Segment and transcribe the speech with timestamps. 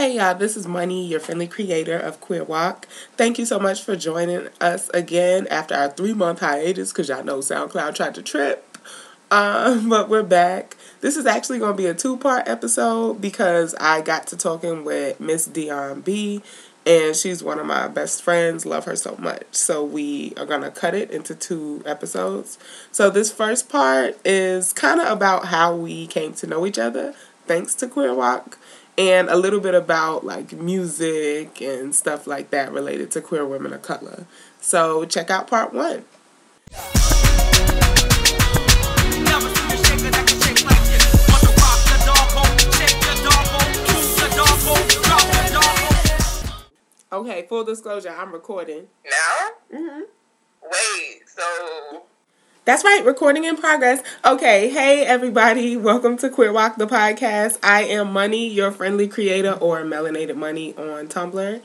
[0.00, 2.84] Hey y'all, this is Money, your friendly creator of Queer WOC.
[3.18, 7.22] Thank you so much for joining us again after our three month hiatus because y'all
[7.22, 8.78] know SoundCloud tried to trip.
[9.30, 10.78] Um, but we're back.
[11.02, 14.86] This is actually going to be a two part episode because I got to talking
[14.86, 16.40] with Miss Dion B,
[16.86, 18.64] and she's one of my best friends.
[18.64, 19.44] Love her so much.
[19.50, 22.58] So we are going to cut it into two episodes.
[22.90, 27.14] So this first part is kind of about how we came to know each other
[27.50, 28.54] thanks to Queer WOC
[29.00, 33.72] and a little bit about like music and stuff like that related to queer women
[33.72, 34.26] of color.
[34.60, 36.04] So check out part one.
[47.12, 48.86] Okay, full disclosure, I'm recording.
[49.04, 49.78] Now?
[49.78, 50.00] Mm-hmm.
[50.62, 52.02] Wait, so
[52.64, 54.02] that's right, recording in progress.
[54.24, 57.58] Okay, hey everybody, welcome to Queer WOC the podcast.
[57.62, 61.62] I am Money, your friendly creator or Melanated Money on Tumblr.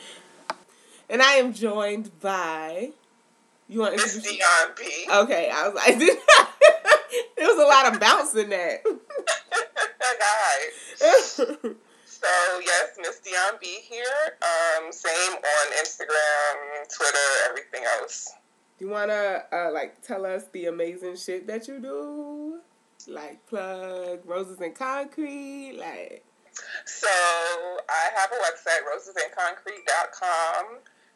[1.09, 2.91] And I am joined by
[3.67, 4.83] you want to introduce Dion B.
[5.11, 5.97] Okay, I was like
[7.37, 8.83] there was a lot of bounce in that.
[10.95, 11.21] Guys.
[12.05, 12.27] so
[12.63, 14.05] yes, Miss Dion B here.
[14.41, 17.17] Um, same on Instagram, Twitter,
[17.49, 18.31] everything else.
[18.77, 22.59] Do you wanna uh, like tell us the amazing shit that you do?
[23.07, 26.25] Like plug Roses and Concrete, like.
[26.85, 30.65] So I have a website, rosesandconcrete.com.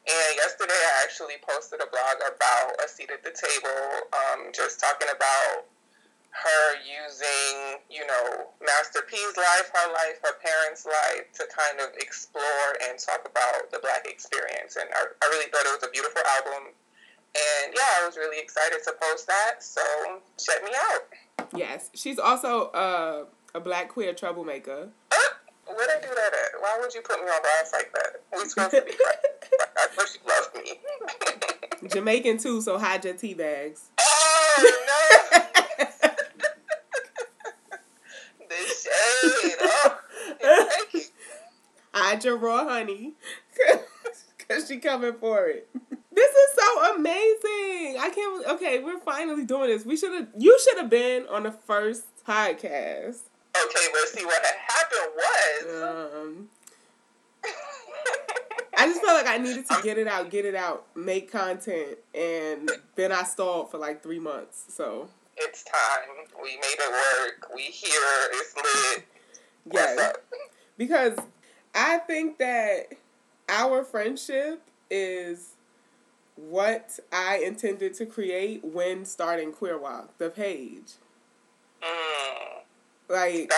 [0.07, 4.79] And yesterday I actually posted a blog about a seat at the table, um, just
[4.79, 5.67] talking about
[6.31, 11.91] her using, you know, Master P's life, her life, her parents' life to kind of
[11.99, 14.77] explore and talk about the black experience.
[14.79, 16.73] And I, I really thought it was a beautiful album
[17.35, 19.63] and yeah, I was really excited to post that.
[19.63, 19.81] So
[20.37, 21.49] check me out.
[21.55, 24.89] Yes, she's also uh, a black queer troublemaker.
[25.75, 26.59] Where'd I do that at?
[26.59, 28.21] Why would you put me on blast like that?
[28.33, 29.19] We supposed to be friends.
[29.77, 31.89] I thought she loved me.
[31.89, 33.89] Jamaican too, so hide your tea bags.
[33.99, 34.71] Oh
[35.31, 35.39] no!
[38.49, 39.57] the shade.
[39.61, 39.97] Oh,
[41.93, 43.13] hide your raw honey,
[44.47, 45.69] cause she coming for it.
[46.11, 47.97] This is so amazing.
[47.99, 48.47] I can't.
[48.47, 49.85] Okay, we're finally doing this.
[49.85, 50.27] We should have.
[50.37, 53.21] You should have been on the first podcast.
[53.55, 55.83] Okay, but see what happened was.
[55.83, 56.49] Um,
[58.77, 61.97] I just felt like I needed to get it out, get it out, make content,
[62.15, 64.65] and then I stalled for like three months.
[64.69, 66.27] So it's time.
[66.41, 67.53] We made it work.
[67.53, 67.91] We here.
[68.31, 69.05] It's lit.
[69.71, 70.15] Yes,
[70.77, 71.17] because
[71.75, 72.93] I think that
[73.49, 75.55] our friendship is
[76.47, 80.93] what I intended to create when starting Queer WOC, the page.
[81.83, 82.61] Mm.
[83.09, 83.51] Like,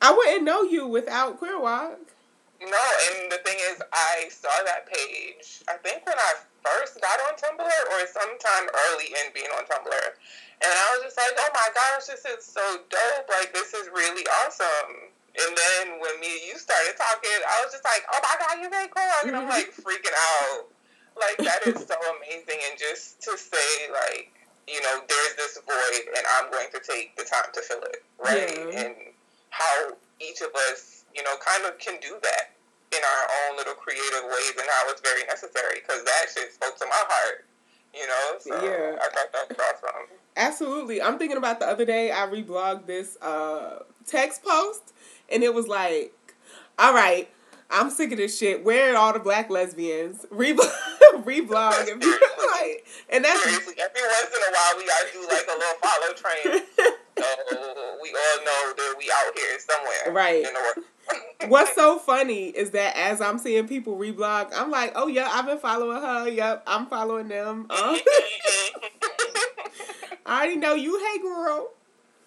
[0.00, 1.96] I wouldn't know you without Queer WOC.
[2.60, 7.18] No, and the thing is, I saw that page, I think when I first got
[7.30, 10.06] on Tumblr or sometime early in being on Tumblr.
[10.58, 13.28] And I was just like, oh my gosh, this is so dope.
[13.30, 15.14] Like, this is really awesome.
[15.38, 18.54] And then when me and you started talking, I was just like, oh my God,
[18.58, 19.22] you made Walk.
[19.26, 20.66] And I'm like freaking out.
[21.18, 24.32] Like that is so amazing, and just to say like
[24.66, 28.02] you know there's this void, and I'm going to take the time to fill it,
[28.22, 28.54] right?
[28.54, 28.80] Yeah.
[28.86, 28.94] And
[29.50, 32.54] how each of us, you know, kind of can do that
[32.92, 36.78] in our own little creative ways, and how it's very necessary because that shit spoke
[36.78, 37.44] to my heart.
[37.94, 38.96] You know, so yeah.
[39.00, 40.06] I thought that was awesome.
[40.36, 41.02] Absolutely.
[41.02, 44.92] I'm thinking about the other day I reblogged this uh, text post
[45.30, 46.14] and it was like,
[46.78, 47.28] all right,
[47.70, 48.64] I'm sick of this shit.
[48.64, 50.24] Where are all the black lesbians?
[50.32, 50.72] Reblog,
[51.24, 55.46] reblog, and like, and that's Seriously, every once in a while we gotta do like
[55.46, 56.62] a little follow train.
[57.18, 60.46] so we all know that we out here somewhere, right?
[61.48, 65.46] What's so funny is that as I'm seeing people reblog, I'm like, oh yeah, I've
[65.46, 66.28] been following her.
[66.28, 67.66] Yep, I'm following them.
[67.70, 67.98] Uh,
[70.26, 70.98] I already know you.
[70.98, 71.70] Hey, girl.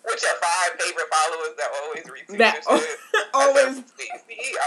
[0.04, 2.64] What's your five favorite followers that always retweet that
[3.34, 4.10] always see,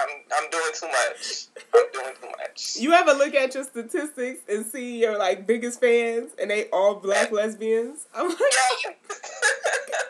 [0.00, 1.46] I'm I'm doing too much.
[1.74, 2.76] I'm doing too much.
[2.76, 6.94] You ever look at your statistics and see your like biggest fans and they all
[6.96, 8.06] black lesbians?
[8.14, 8.94] I'm like, yes.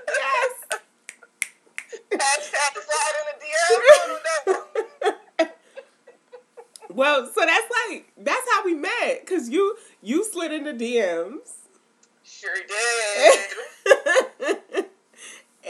[0.09, 0.81] yes.
[2.12, 3.47] Hashtag slide in the
[5.41, 5.49] DM.
[6.91, 11.53] well, so that's like that's how we met because you you slid in the DMs.
[12.23, 13.41] Sure did.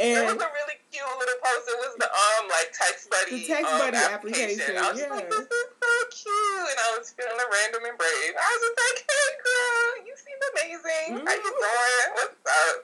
[0.05, 1.65] And it was a really cute little post.
[1.65, 3.41] It was the um like text buddy.
[3.41, 4.61] The text um, buddy application.
[4.61, 4.75] application.
[4.77, 5.17] I was yeah.
[5.17, 8.35] like, this is so cute, and I was feeling a random embrace.
[8.37, 11.09] I was just like, hey girl, you seem amazing.
[11.17, 11.27] Mm-hmm.
[11.27, 11.65] How you mm-hmm.
[11.65, 12.09] doing?
[12.21, 12.77] What's up?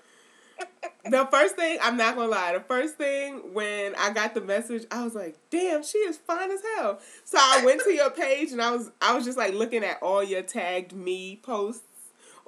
[1.05, 4.84] the first thing, I'm not gonna lie, the first thing when I got the message,
[4.90, 7.00] I was like, damn, she is fine as hell.
[7.25, 10.02] So I went to your page and I was I was just like looking at
[10.02, 11.82] all your tagged me posts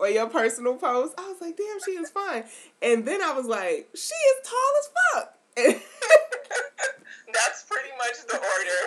[0.03, 1.15] or your personal post.
[1.17, 2.43] I was like, damn, she is fine.
[2.83, 5.39] And then I was like, she is tall as fuck.
[7.33, 8.81] That's pretty much the order.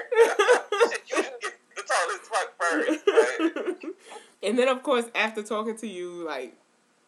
[1.07, 3.05] you get the tallest fuck first.
[3.05, 3.91] But...
[4.43, 6.55] And then of course after talking to you, like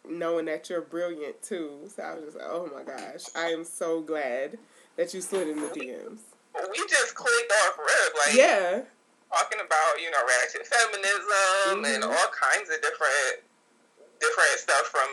[0.09, 1.81] knowing that you're brilliant too.
[1.93, 4.57] So I was just like, oh my gosh, I am so glad
[4.95, 6.19] that you slid in the DMs.
[6.55, 8.81] We just clicked off rip, like yeah,
[9.29, 11.85] talking about you know ratchet feminism mm-hmm.
[11.85, 13.43] and all kinds of different
[14.19, 15.07] different stuff from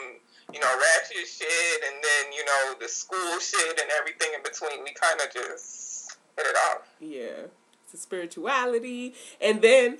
[0.52, 4.84] you know ratchet shit and then you know the school shit and everything in between.
[4.84, 6.88] We kind of just hit it off.
[7.00, 7.48] Yeah,
[7.84, 9.98] it's a spirituality, and then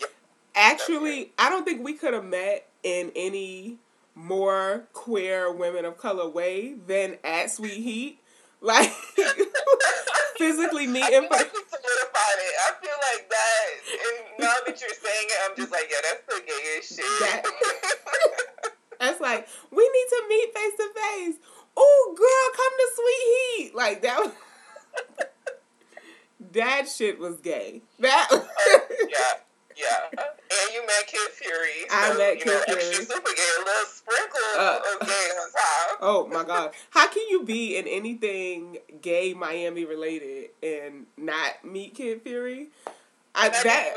[0.54, 3.78] actually, I don't think we could have met in any
[4.14, 8.18] more queer women of color way than at Sweet Heat.
[8.64, 8.90] Like
[10.38, 11.28] physically meeting.
[11.30, 12.54] I solidified it.
[12.64, 16.24] I feel like that, and now that you're saying it, I'm just like, yeah, that's
[16.28, 17.04] the gayest shit.
[17.20, 17.42] That,
[19.04, 21.36] that's like we need to meet face to face.
[21.76, 23.74] Oh, girl, come to Sweet Heat.
[23.74, 24.18] Like that.
[24.20, 25.26] Was,
[26.52, 27.82] that shit was gay.
[27.98, 28.28] That.
[29.10, 29.40] yeah.
[29.76, 31.88] Yeah, and you met Kid Fury.
[31.88, 32.94] So, I met Kid know, Fury.
[32.94, 35.98] Super gay, a little sprinkle uh, of gay on top.
[36.00, 41.96] Oh my god, how can you be in anything gay Miami related and not meet
[41.96, 42.68] Kid Fury?
[43.34, 43.94] I, that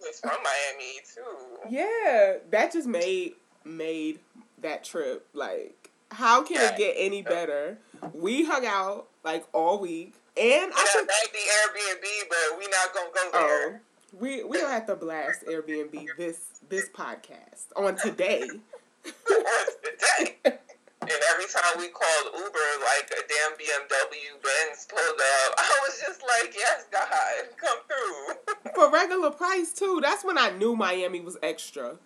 [0.00, 1.70] was from Miami too.
[1.70, 3.34] Yeah, that just made
[3.66, 4.20] made
[4.62, 5.90] that trip like.
[6.12, 6.70] How can yeah.
[6.70, 7.78] it get any better?
[8.14, 12.94] We hung out like all week, and I should like the Airbnb, but we not
[12.94, 13.68] gonna go oh, there.
[13.74, 13.80] Oh
[14.18, 18.40] we we don't have to blast Airbnb this this podcast on today.
[19.04, 20.58] today.
[21.02, 26.02] And every time we called Uber, like a damn BMW Benz pulled up, I was
[26.04, 27.08] just like, "Yes, God,
[27.56, 30.00] come through." For regular price too.
[30.02, 31.96] That's when I knew Miami was extra.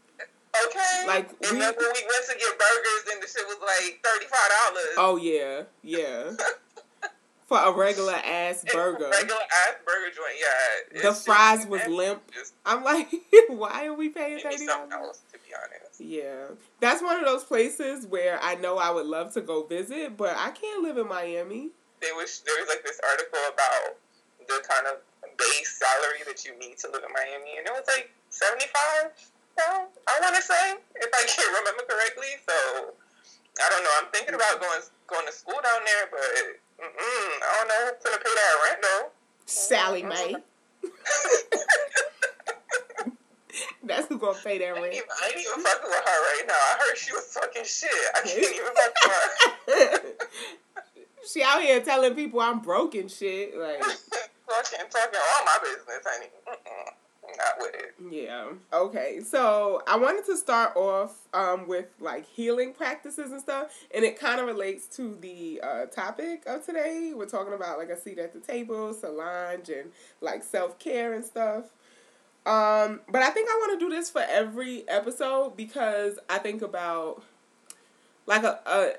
[0.70, 1.06] Okay.
[1.06, 4.50] Like we, when we went to get burgers, and the shit was like thirty five
[4.64, 4.94] dollars.
[4.96, 6.30] Oh yeah, yeah.
[7.50, 9.10] for a regular ass burger.
[9.10, 11.02] regular ass burger joint, yeah.
[11.02, 12.22] The fries was limp.
[12.64, 13.10] I'm like,
[13.48, 15.20] why are we paying thirty dollars?
[15.32, 16.00] To be honest.
[16.00, 20.16] Yeah, that's one of those places where I know I would love to go visit,
[20.16, 21.70] but I can't live in Miami.
[22.00, 23.96] There was there was like this article about
[24.46, 25.02] the kind of
[25.36, 29.10] base salary that you need to live in Miami, and it was like seventy five.
[29.64, 32.32] I want to say, if I can remember correctly.
[32.48, 32.94] So
[33.60, 33.90] I don't know.
[34.00, 36.20] I'm thinking about going going to school down there, but
[36.80, 39.10] I don't know who's gonna pay that rent though.
[39.46, 40.36] Sallie Mae.
[40.84, 40.96] Mm-hmm.
[43.84, 44.78] That's who gonna pay that rent.
[44.78, 46.54] I ain't, even, I ain't even fucking with her right now.
[46.54, 47.90] I heard she was fucking shit.
[48.14, 49.12] I can't even fuck with
[49.76, 50.00] her.
[51.26, 53.56] she out here telling people I'm broken shit.
[53.58, 53.82] Like
[54.48, 56.30] fucking talking all my business, honey.
[56.48, 56.94] Mm-mm
[57.58, 57.94] with it.
[58.10, 58.52] Yeah.
[58.72, 59.20] Okay.
[59.20, 64.18] So I wanted to start off um, with like healing practices and stuff, and it
[64.18, 67.12] kind of relates to the uh, topic of today.
[67.14, 69.90] We're talking about like a seat at the table, Solange, and
[70.20, 71.64] like self care and stuff.
[72.46, 76.62] Um, but I think I want to do this for every episode because I think
[76.62, 77.22] about
[78.26, 78.92] like a, a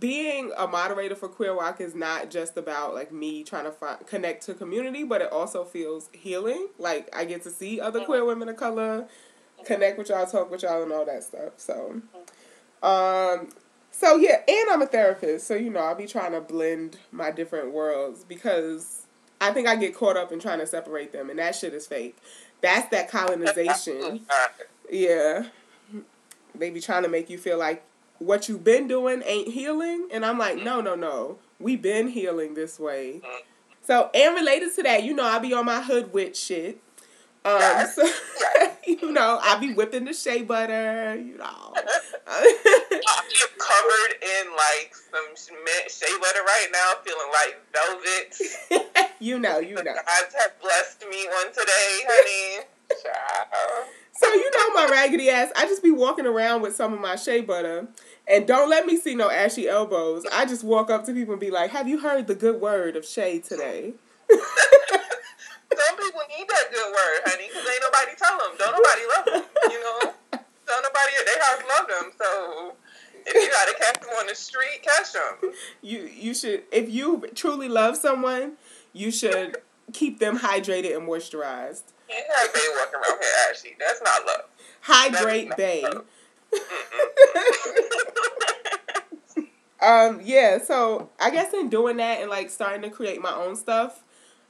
[0.00, 4.04] being a moderator for Queer WOC is not just about like me trying to find,
[4.06, 6.68] connect to community, but it also feels healing.
[6.78, 9.06] Like I get to see other queer women of color,
[9.64, 11.52] connect with y'all, talk with y'all, and all that stuff.
[11.58, 12.02] So,
[12.82, 13.48] um,
[13.92, 17.30] so yeah, and I'm a therapist, so you know I'll be trying to blend my
[17.30, 19.06] different worlds because
[19.40, 21.86] I think I get caught up in trying to separate them, and that shit is
[21.86, 22.16] fake.
[22.60, 24.20] That's that colonization.
[24.88, 25.46] Yeah,
[26.54, 27.82] they be trying to make you feel like
[28.18, 30.08] what you've been doing ain't healing.
[30.12, 31.38] And I'm like, no, no, no.
[31.58, 33.20] We've been healing this way.
[33.82, 36.80] So, and related to that, you know, I be on my hood witch shit.
[37.44, 38.04] Um, so,
[38.86, 41.74] you know, I be whipping the shea butter, you know.
[42.26, 42.44] I'm
[43.58, 45.54] covered in like some
[45.88, 49.06] shea butter right now, feeling like velvet.
[49.20, 49.84] you know, you know.
[49.84, 52.66] God have blessed me on today, honey.
[52.88, 53.86] Child.
[54.18, 55.52] So you know my raggedy ass.
[55.56, 57.88] I just be walking around with some of my shea butter,
[58.26, 60.24] and don't let me see no ashy elbows.
[60.32, 62.96] I just walk up to people and be like, "Have you heard the good word
[62.96, 63.94] of shea today?"
[64.28, 68.56] Some people need that good word, honey, because ain't nobody tell them.
[68.58, 69.70] Don't nobody love them.
[69.70, 69.98] You know,
[70.66, 72.12] don't nobody at their house love them.
[72.18, 72.76] So
[73.26, 75.52] if you gotta catch them on the street, catch them.
[75.82, 78.52] You you should if you truly love someone,
[78.92, 79.58] you should
[79.92, 81.92] keep them hydrated and moisturized.
[82.08, 83.76] You have Bay walking around here, Ashley.
[83.78, 84.44] That's not love.
[84.80, 85.84] Hydrate Bay.
[89.80, 93.56] Um, yeah, so I guess in doing that and like starting to create my own
[93.56, 94.02] stuff,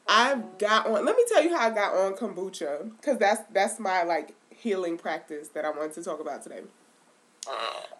[0.06, 1.04] I've got on.
[1.04, 4.96] Let me tell you how I got on kombucha because that's that's my like healing
[4.96, 6.60] practice that I wanted to talk about today.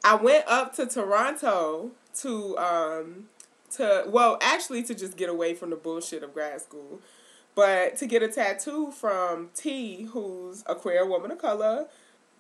[0.04, 3.24] I went up to Toronto to um
[3.72, 7.00] to well actually to just get away from the bullshit of grad school,
[7.56, 11.88] but to get a tattoo from T, who's a queer woman of color,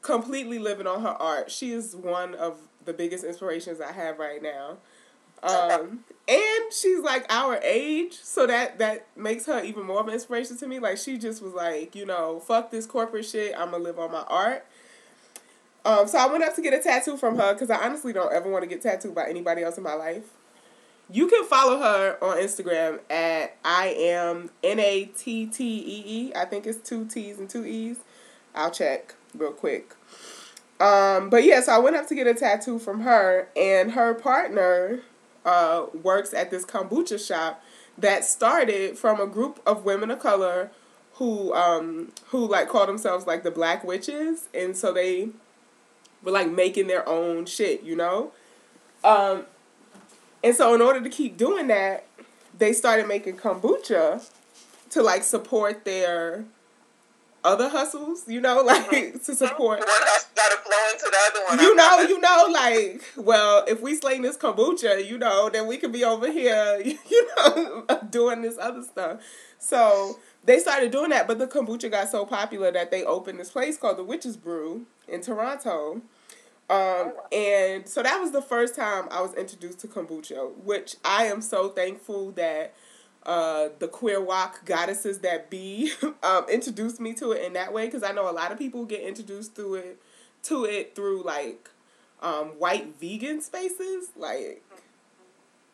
[0.02, 1.50] completely living on her art.
[1.50, 4.76] She is one of the biggest inspirations I have right now.
[5.42, 10.14] Um, and she's like our age, so that that makes her even more of an
[10.14, 10.78] inspiration to me.
[10.78, 13.54] Like she just was like, you know, fuck this corporate shit.
[13.56, 14.66] I'm gonna live on my art.
[15.84, 18.32] Um, so I went up to get a tattoo from her because I honestly don't
[18.32, 20.24] ever want to get tattooed by anybody else in my life.
[21.10, 26.32] You can follow her on Instagram at I am N A T T E E.
[26.34, 27.98] I think it's two T's and two E's.
[28.54, 29.94] I'll check real quick.
[30.80, 34.14] Um, but yeah, so I went up to get a tattoo from her, and her
[34.14, 35.00] partner
[35.44, 37.62] uh, works at this kombucha shop
[37.96, 40.70] that started from a group of women of color
[41.14, 45.30] who um, who like call themselves like the Black Witches, and so they
[46.22, 48.32] were like making their own shit, you know.
[49.04, 49.46] Um,
[50.46, 52.06] and so in order to keep doing that,
[52.56, 54.24] they started making kombucha
[54.90, 56.44] to like support their
[57.42, 59.18] other hustles, you know, like mm-hmm.
[59.18, 59.80] to support.
[59.80, 61.58] One hustle got to flow into the other one.
[61.64, 65.78] You know, you know, like, well, if we sling this kombucha, you know, then we
[65.78, 69.20] could be over here, you know, doing this other stuff.
[69.58, 73.50] So they started doing that, but the kombucha got so popular that they opened this
[73.50, 76.02] place called the Witch's Brew in Toronto.
[76.68, 81.26] Um, and so that was the first time I was introduced to kombucha, which I
[81.26, 82.74] am so thankful that
[83.24, 85.92] uh, the queer WOC goddesses that be
[86.22, 88.84] um, introduced me to it in that way because I know a lot of people
[88.84, 90.02] get introduced through it
[90.44, 91.70] to it through like
[92.22, 94.62] um, white vegan spaces like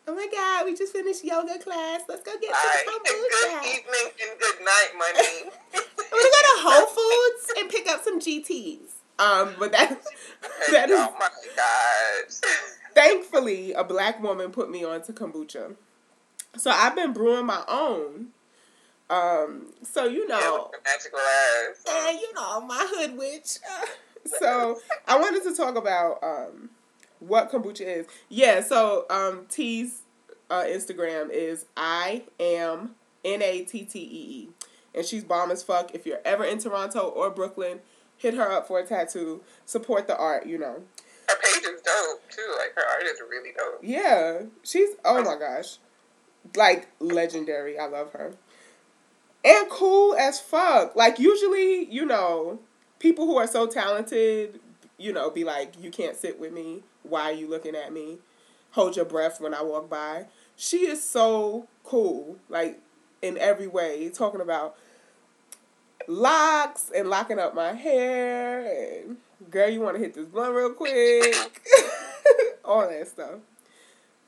[0.07, 2.83] oh my god we just finished yoga class let's go get Right.
[2.85, 5.51] some Good kombucha evening and good night, money.
[5.75, 8.79] I'm gonna go to Whole Foods and pick up some GTs
[9.23, 9.89] um but that
[10.71, 12.33] that is oh my god.
[12.93, 15.75] thankfully a black woman put me on to kombucha
[16.57, 18.27] so I've been brewing my own
[19.09, 21.83] um so you know with the magical ass.
[21.89, 23.57] and you know my hood witch.
[24.39, 26.69] so I wanted to talk about um,
[27.19, 28.07] what kombucha is.
[28.29, 30.01] Yeah, so um, T's
[30.49, 34.49] uh, Instagram is I am N A T T E E,
[34.95, 35.93] and she's bomb as fuck.
[35.93, 37.79] If you're ever in Toronto or Brooklyn,
[38.17, 39.41] hit her up for a tattoo.
[39.65, 40.83] Support the art, you know.
[41.27, 42.55] Her page is dope too.
[42.57, 43.79] Like her art is really dope.
[43.81, 45.77] Yeah, she's oh my gosh,
[46.55, 47.79] like legendary.
[47.79, 48.33] I love her,
[49.43, 50.95] and cool as fuck.
[50.95, 52.59] Like usually, you know,
[52.99, 54.59] people who are so talented,
[54.97, 56.83] you know, be like, you can't sit with me.
[57.03, 58.19] Why are you looking at me?
[58.71, 60.25] Hold your breath when I walk by.
[60.55, 62.79] She is so cool, like
[63.21, 64.09] in every way.
[64.09, 64.75] Talking about
[66.07, 68.65] locks and locking up my hair
[69.05, 69.17] and
[69.49, 71.35] girl, you want to hit this blunt real quick.
[72.65, 73.39] All that stuff.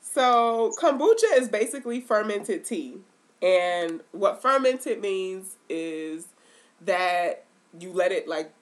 [0.00, 2.98] So, kombucha is basically fermented tea.
[3.42, 6.26] And what fermented means is
[6.80, 7.44] that
[7.78, 8.52] you let it like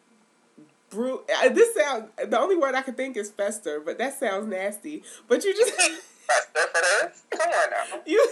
[0.90, 1.22] brew.
[1.52, 5.02] This sound the only word I can think is fester, but that sounds nasty.
[5.28, 5.72] But you just
[6.28, 7.22] That's there for this.
[7.30, 8.00] Come on now.
[8.06, 8.26] you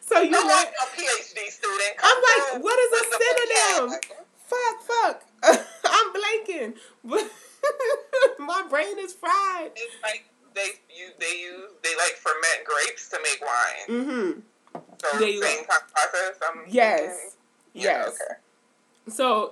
[0.00, 1.90] so you I'm let like a PhD student.
[1.98, 4.00] I'm Come like, through what is a with the synonym?
[4.00, 4.24] vocab.
[4.46, 5.62] Fuck, fuck.
[5.84, 6.74] I'm blanking.
[7.04, 7.30] But
[8.38, 9.72] my brain is fried.
[9.76, 10.66] It's like they
[10.96, 14.00] use they use they like ferment grapes to make wine.
[14.00, 14.40] Mm-hmm.
[15.02, 15.66] So There you same go.
[15.68, 16.38] kind of process.
[16.48, 17.00] I'm Yes.
[17.00, 17.30] thinking.
[17.74, 18.08] Yeah, Yes.
[18.08, 18.34] Okay.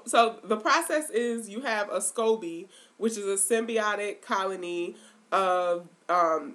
[0.09, 4.97] So the process is you have a SCOBY, which is a symbiotic colony
[5.33, 6.55] of um,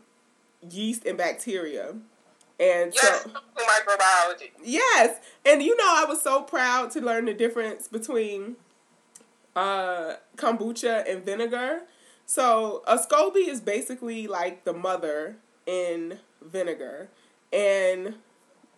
[0.69, 1.95] yeast and bacteria.
[2.59, 3.23] And Yes.
[3.23, 4.51] so Microbiology.
[4.63, 8.55] Yes, and you know I was so proud to learn the difference between
[9.55, 11.81] uh, kombucha and vinegar.
[12.25, 17.09] So a SCOBY is basically like the mother in vinegar,
[17.51, 18.15] and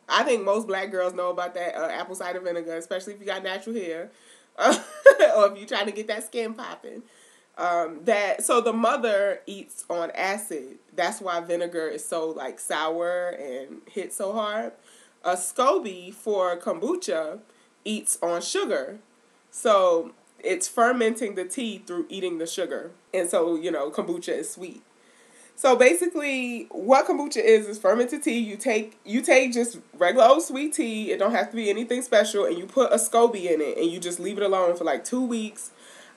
[0.10, 3.26] I think most black girls know about that uh, apple cider vinegar, especially if you
[3.26, 4.10] got natural hair,
[4.60, 7.04] or if you're trying to get that skin popping.
[7.58, 10.78] Um, that so the mother eats on acid.
[10.94, 14.74] That's why vinegar is so like sour and hits so hard.
[15.24, 17.40] A SCOBY for kombucha
[17.86, 19.00] eats on sugar.
[19.52, 22.92] So it's fermenting the tea through eating the sugar.
[23.14, 24.84] And so, you know, kombucha is sweet.
[25.58, 28.40] So basically what kombucha is is fermented tea.
[28.40, 32.02] You take you take just regular old sweet tea, it don't have to be anything
[32.02, 34.84] special, and you put a SCOBY in it and you just leave it alone for
[34.84, 35.72] like two weeks.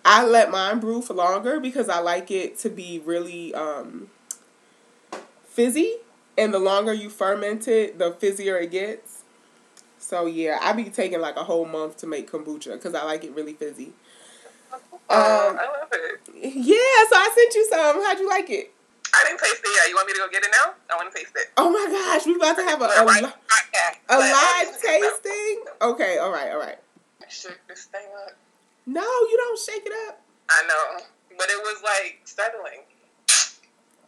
[0.05, 4.09] I let mine brew for longer because I like it to be really um
[5.45, 5.97] fizzy,
[6.37, 9.23] and the longer you ferment it, the fizzier it gets.
[9.99, 13.23] So yeah, I be taking like a whole month to make kombucha because I like
[13.23, 13.93] it really fizzy.
[15.11, 16.21] Oh, um, I love it.
[16.35, 18.03] Yeah, so I sent you some.
[18.05, 18.73] How'd you like it?
[19.15, 19.89] I didn't taste it yet.
[19.89, 20.75] You want me to go get it now?
[20.91, 21.51] I want to taste it.
[21.57, 23.33] Oh my gosh, we about to have a a, a,
[24.11, 25.65] a live tasting.
[25.81, 26.79] Okay, all right, all right.
[27.29, 28.33] Shake this thing up.
[28.87, 30.21] No, you don't shake it up.
[30.51, 31.05] I know,
[31.37, 32.85] but it was like settling.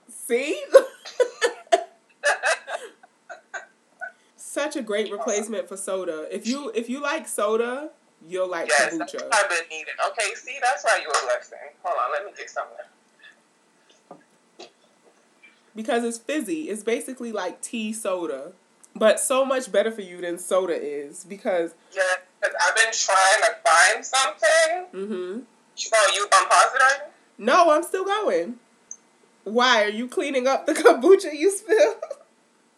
[0.08, 0.62] See.
[4.36, 6.26] Such a great replacement for soda.
[6.34, 7.90] If you if you like soda,
[8.26, 9.28] you'll like yes, kombucha.
[9.32, 9.94] I've been needing.
[10.10, 11.58] Okay, see, that's why you were blessing.
[11.84, 12.84] Hold on, let me get something.
[15.74, 16.68] Because it's fizzy.
[16.68, 18.52] It's basically like tea soda,
[18.94, 21.24] but so much better for you than soda is.
[21.24, 22.02] Because yeah,
[22.42, 24.86] cause I've been trying to find something.
[24.94, 25.40] Mm-hmm.
[25.94, 28.56] Oh, you on pause it No, I'm still going.
[29.44, 31.96] Why are you cleaning up the kombucha you spilled?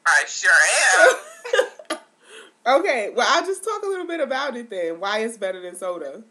[0.07, 0.51] I sure
[1.91, 1.99] am.
[2.81, 5.01] okay, well, I'll just talk a little bit about it then.
[5.01, 6.23] Why it's better than soda.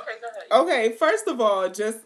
[0.00, 0.66] Okay, go ahead.
[0.66, 1.98] Okay, first of all, just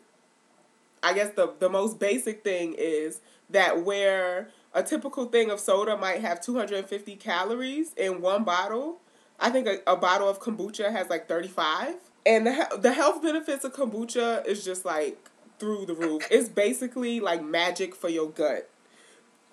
[1.02, 5.96] I guess the the most basic thing is that where a typical thing of soda
[5.96, 9.00] might have 250 calories in one bottle,
[9.38, 11.94] I think a, a bottle of kombucha has like 35.
[12.26, 16.26] And the the health benefits of kombucha is just like through the roof.
[16.30, 18.68] It's basically like magic for your gut.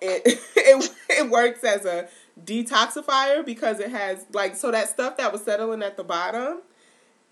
[0.00, 0.22] It
[0.56, 2.08] it it works as a
[2.44, 6.60] detoxifier because it has like so that stuff that was settling at the bottom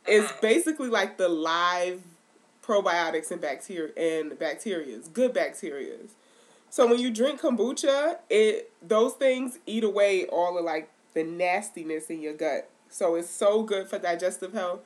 [0.06, 0.38] is uh-huh.
[0.40, 2.02] basically like the live
[2.62, 6.11] probiotics and bacteria and bacterias, good bacterias.
[6.76, 12.11] So when you drink kombucha, it those things eat away all of like the nastiness
[12.11, 12.68] in your gut.
[12.90, 14.80] So it's so good for digestive health.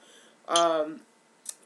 [0.47, 1.01] Um,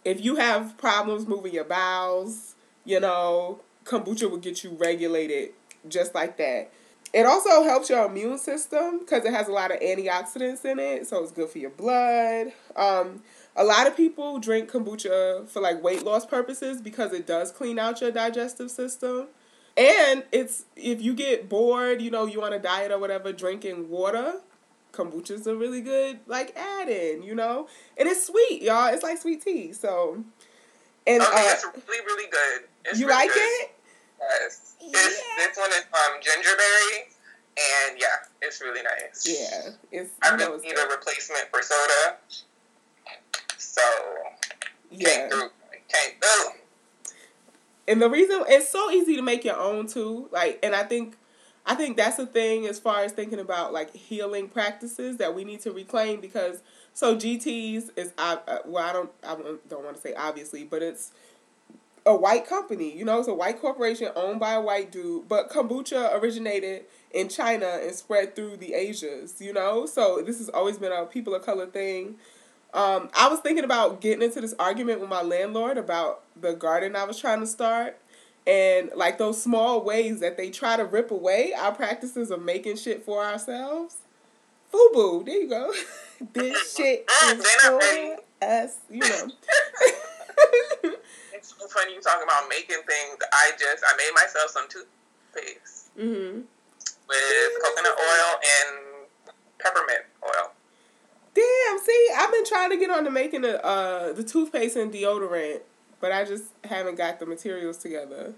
[0.02, 2.54] if you have problems moving your bowels,
[2.86, 5.50] you know, kombucha will get you regulated
[5.90, 6.70] just like that.
[7.12, 11.06] It also helps your immune system because it has a lot of antioxidants in it,
[11.06, 12.46] so it's good for your blood.
[12.76, 13.22] Um,
[13.56, 17.78] a lot of people drink kombucha for like weight loss purposes because it does clean
[17.78, 19.26] out your digestive system.
[19.76, 23.88] And it's if you get bored, you know, you want a diet or whatever, drinking
[23.88, 24.40] water
[24.94, 28.92] kombucha's a really good like add in, you know, and it's sweet, y'all.
[28.92, 29.72] It's like sweet tea.
[29.72, 30.24] So,
[31.06, 32.68] and okay, uh, it's really really good.
[32.84, 33.40] It's you really like good.
[33.40, 33.74] it?
[34.20, 34.76] Yes.
[34.80, 34.90] Yeah.
[34.92, 37.08] This, this one is um gingerberry,
[37.56, 38.06] and yeah,
[38.42, 39.26] it's really nice.
[39.26, 40.12] Yeah, it's.
[40.22, 40.86] I really need good.
[40.86, 42.16] a replacement for soda,
[43.58, 43.82] so
[44.90, 45.08] yeah.
[45.08, 45.50] Came through.
[45.88, 46.63] Came through.
[47.86, 51.16] And the reason it's so easy to make your own too, like, and I think
[51.66, 55.44] I think that's the thing as far as thinking about like healing practices that we
[55.44, 59.34] need to reclaim because so GTS is I well I don't I
[59.68, 61.12] don't want to say obviously but it's
[62.04, 63.18] a white company you know?
[63.18, 67.94] It's a white corporation owned by a white dude but kombucha originated in China and
[67.94, 69.86] spread through the Asias you know?
[69.86, 72.16] So this has always been a people of color thing.
[72.74, 76.96] Um, I was thinking about getting into this argument with my landlord about the garden
[76.96, 77.98] I was trying to start
[78.46, 82.76] and like those small ways that they try to rip away our practices of making
[82.76, 83.98] shit for ourselves.
[84.72, 85.72] Fubu, there you go.
[86.32, 87.80] this shit is for
[88.42, 89.28] us, you know.
[91.32, 93.18] it's so funny you talk about making things.
[93.32, 96.40] I just I made myself some toothpaste mm-hmm.
[96.40, 99.06] with coconut oil and
[99.60, 100.04] peppermint.
[101.34, 104.92] Damn, see, I've been trying to get on to making the uh the toothpaste and
[104.92, 105.60] deodorant
[106.04, 108.34] but I just haven't got the materials together.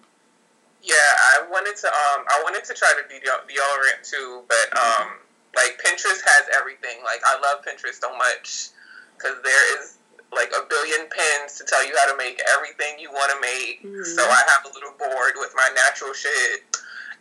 [0.87, 5.19] Yeah, I wanted to um I wanted to try to do deodorant too, but um
[5.57, 7.03] like Pinterest has everything.
[7.03, 8.71] Like I love Pinterest so much
[9.19, 9.99] because there is
[10.31, 13.83] like a billion pins to tell you how to make everything you want to make.
[13.83, 14.15] Mm-hmm.
[14.15, 16.63] So I have a little board with my natural shit,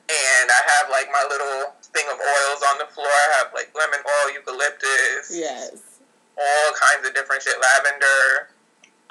[0.06, 3.10] and I have like my little thing of oils on the floor.
[3.10, 6.00] I have like lemon oil, eucalyptus, yes,
[6.38, 8.50] all kinds of different shit, lavender,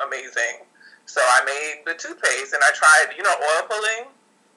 [0.05, 0.67] amazing.
[1.07, 4.11] So I made the toothpaste and I tried, you know, oil pulling.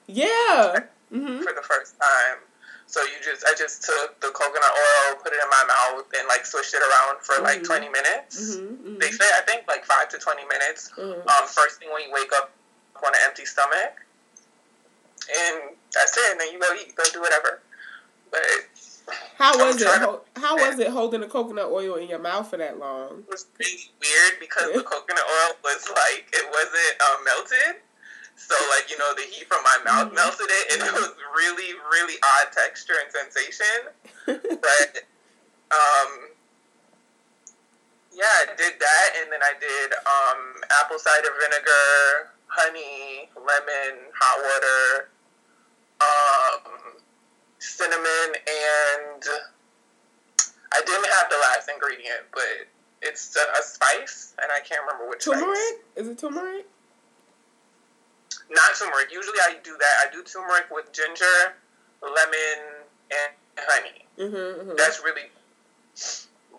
[0.08, 0.80] Yeah.
[1.12, 1.44] Mm-hmm.
[1.44, 2.40] For the first time.
[2.86, 6.26] So you just, I just took the coconut oil, put it in my mouth, and
[6.26, 7.84] like swished it around for like mm-hmm.
[7.84, 8.56] 20 minutes.
[8.56, 8.74] Mm-hmm.
[8.74, 8.98] mm-hmm.
[8.98, 10.90] They say, I think like five to 20 minutes.
[10.96, 11.28] Mm-hmm.
[11.28, 12.50] Um, first thing when you wake up
[13.04, 14.00] on an empty stomach.
[15.28, 15.76] And
[16.48, 16.52] it.
[16.52, 17.60] You go eat, go do whatever.
[18.30, 18.42] But
[19.36, 19.88] how was it?
[20.36, 23.24] how was it holding the coconut oil in your mouth for that long?
[23.26, 27.82] It was pretty weird because the coconut oil was like it wasn't uh, melted.
[28.36, 30.14] So like you know the heat from my mouth mm-hmm.
[30.14, 33.90] melted it, and it was really really odd texture and sensation.
[34.26, 34.90] but
[35.70, 36.10] um,
[38.14, 40.40] yeah, I did that, and then I did um,
[40.82, 45.08] apple cider vinegar, honey, lemon, hot water.
[46.00, 46.98] Um,
[47.58, 49.22] cinnamon, and
[50.72, 52.68] I didn't have the last ingredient, but
[53.02, 55.24] it's a, a spice, and I can't remember which.
[55.24, 55.56] Turmeric?
[55.56, 56.04] Spice.
[56.04, 56.66] Is it turmeric?
[58.50, 59.12] Not turmeric.
[59.12, 60.08] Usually, I do that.
[60.08, 61.54] I do turmeric with ginger,
[62.02, 64.06] lemon, and honey.
[64.18, 64.76] Mm-hmm, mm-hmm.
[64.76, 65.30] That's really.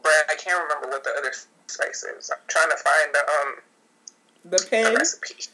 [0.04, 1.32] But I can't remember what the other
[1.67, 2.30] spice is.
[2.30, 3.56] I'm trying to find the um
[4.45, 5.49] the the recipe.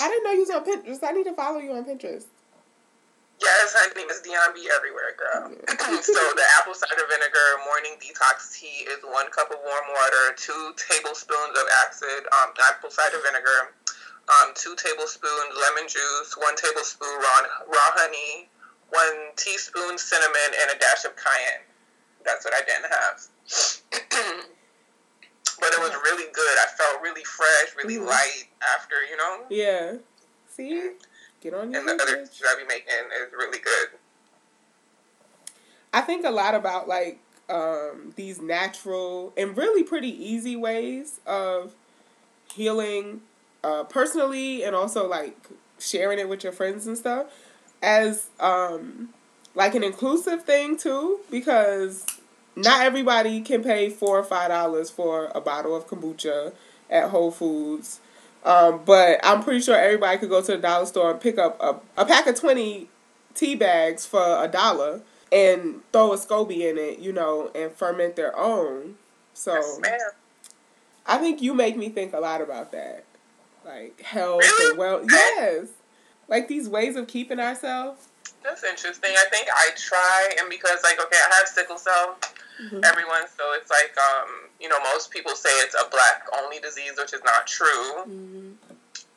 [0.00, 1.00] I didn't know you was on Pinterest.
[1.02, 2.26] I need to follow you on Pinterest.
[3.40, 5.52] Yes, name is Dion B everywhere, girl.
[6.00, 10.72] so the apple cider vinegar morning detox tea is one cup of warm water, two
[10.76, 13.76] tablespoons of acid um, apple cider vinegar,
[14.40, 18.48] um, two tablespoons lemon juice, one tablespoon raw, raw honey,
[18.88, 21.64] one teaspoon cinnamon, and a dash of cayenne.
[22.24, 23.16] That's what I didn't have.
[25.60, 26.58] but it was really good.
[26.58, 28.06] I felt really fresh, really Mhm.
[28.06, 29.44] light after, you know.
[29.48, 29.96] Yeah.
[30.48, 30.92] See?
[31.40, 33.90] Get on your And the other that I be making is really good.
[35.92, 41.74] I think a lot about like um, these natural and really pretty easy ways of
[42.52, 43.20] healing
[43.62, 47.26] uh, personally and also like sharing it with your friends and stuff
[47.82, 49.10] as um,
[49.54, 52.04] like an inclusive thing too because
[52.56, 56.52] not everybody can pay four or five dollars for a bottle of kombucha
[56.90, 58.00] at Whole Foods.
[58.44, 61.60] Um, but I'm pretty sure everybody could go to the dollar store and pick up
[61.60, 62.88] a, a pack of 20
[63.34, 65.00] tea bags for a dollar
[65.32, 68.94] and throw a SCOBY in it, you know, and ferment their own.
[69.34, 70.00] So Yes.
[71.06, 73.04] I think you make me think a lot about that.
[73.64, 74.70] Like health Really?
[74.70, 75.66] and well yes.
[76.28, 78.08] Like these ways of keeping ourselves.
[78.44, 79.10] That's interesting.
[79.16, 82.16] I think I try, and because like okay, I have sickle cell.
[82.60, 82.84] Mhm.
[82.84, 86.92] Everyone, so it's like um, you know, most people say it's a black only disease,
[86.96, 88.04] which is not true.
[88.06, 88.56] Mhm.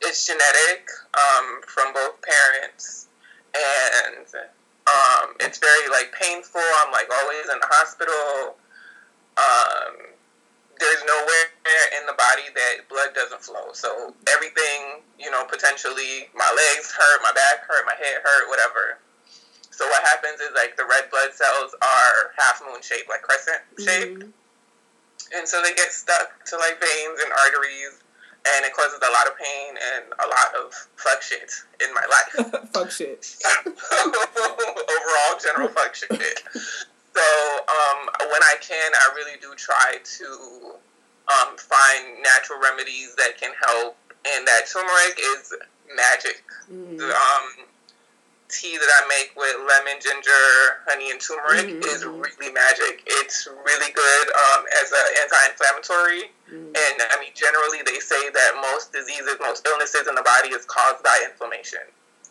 [0.02, 3.08] It's genetic um, from both parents,
[3.54, 4.26] and
[4.86, 6.60] um, it's very like painful.
[6.84, 8.56] I'm like always in the hospital.
[9.36, 9.96] Um,
[10.78, 11.46] there's nowhere
[12.00, 13.72] in the body that blood doesn't flow.
[13.72, 18.98] So everything, you know, potentially my legs hurt, my back hurt, my head hurt, whatever.
[19.80, 23.64] So what happens is like the red blood cells are half moon shaped, like crescent
[23.80, 24.32] shaped, Mhm.
[25.32, 27.96] and so they get stuck to like veins and arteries,
[28.44, 32.04] and it causes a lot of pain and a lot of fuck shit in my
[32.12, 32.68] life.
[32.74, 33.24] Fuck shit.
[34.04, 36.08] overall general function.
[36.12, 37.24] So
[37.64, 40.74] um, when I can, I really do try to
[41.40, 43.96] um, find natural remedies that can help.
[44.28, 45.54] And that turmeric is
[45.96, 46.44] magic.
[46.68, 47.64] The um,
[48.50, 51.86] tea that I make with lemon, ginger, honey, and turmeric Mhm.
[51.86, 53.02] is really magic.
[53.06, 56.32] It's really good um, as an anti-inflammatory.
[56.50, 56.76] Mhm.
[56.76, 60.64] And I mean, generally, they say that most diseases, most illnesses in the body is
[60.66, 61.80] caused by inflammation.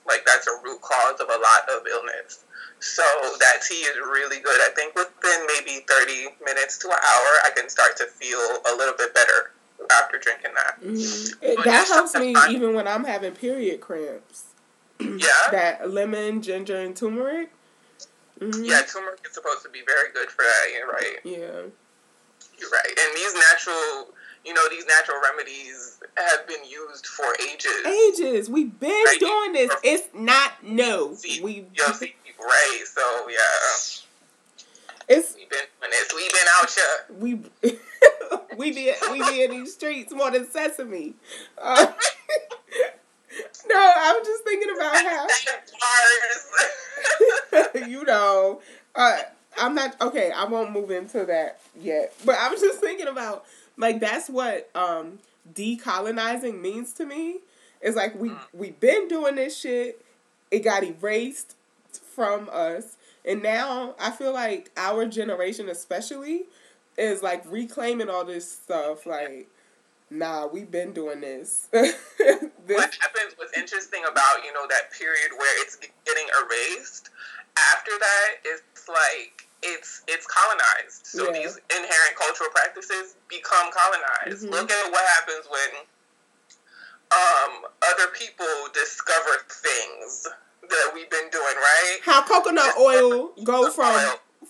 [0.05, 2.39] Like that's a root cause of a lot of illness.
[2.79, 3.03] So
[3.39, 4.59] that tea is really good.
[4.61, 8.75] I think within maybe thirty minutes to an hour, I can start to feel a
[8.75, 9.51] little bit better
[9.91, 10.81] after drinking that.
[10.81, 11.37] Mhm.
[11.41, 14.43] It- that helps me even when I'm having period cramps.
[15.19, 17.51] Yeah, That lemon, ginger, and turmeric.
[18.39, 18.65] Mhm.
[18.67, 18.81] yeah.
[18.83, 20.65] Turmeric is supposed to be very good for that.
[20.73, 21.17] You're right.
[21.23, 21.69] Yeah.
[22.57, 22.87] You're right.
[22.99, 24.09] And these natural,
[24.45, 27.85] you know, these natural remedies have been used for ages.
[27.85, 28.49] Ages.
[28.49, 29.19] We've been Right.
[29.19, 29.71] doing this.
[29.83, 31.15] It's not new.
[31.15, 32.83] See, We You'll see people, right?
[32.85, 36.13] So yeah, it's we've been doing this.
[36.15, 37.05] We've been out here.
[37.09, 37.41] we
[38.57, 41.15] we be we be in these streets more than sesame.
[41.57, 41.91] Uh,
[43.67, 45.27] no, I'm just thinking about how
[47.87, 48.61] you know.
[48.95, 49.19] Uh,
[49.57, 50.31] I'm not okay.
[50.31, 53.45] I won't move into that yet, but I was just thinking about
[53.77, 55.19] like that's what um
[55.53, 57.39] decolonizing means to me.
[57.81, 60.03] It's like we we've been doing this shit.
[60.51, 61.55] It got erased
[62.15, 62.95] from us,
[63.25, 66.43] and now I feel like our generation, especially,
[66.97, 69.05] is like reclaiming all this stuff.
[69.05, 69.47] Like,
[70.09, 71.67] nah, we've been doing this.
[71.71, 71.95] this
[72.67, 73.33] what happens?
[73.37, 77.09] What's interesting about you know that period where it's getting erased?
[77.75, 81.05] After that, it's like it's it's colonized.
[81.07, 81.39] So Yeah.
[81.43, 84.45] these inherent cultural practices become colonized.
[84.47, 84.51] Mhm.
[84.51, 85.85] Look at what happens when
[87.11, 90.27] um, other people discover things
[90.69, 91.97] that we've been doing, right?
[92.03, 93.99] how coconut oil go from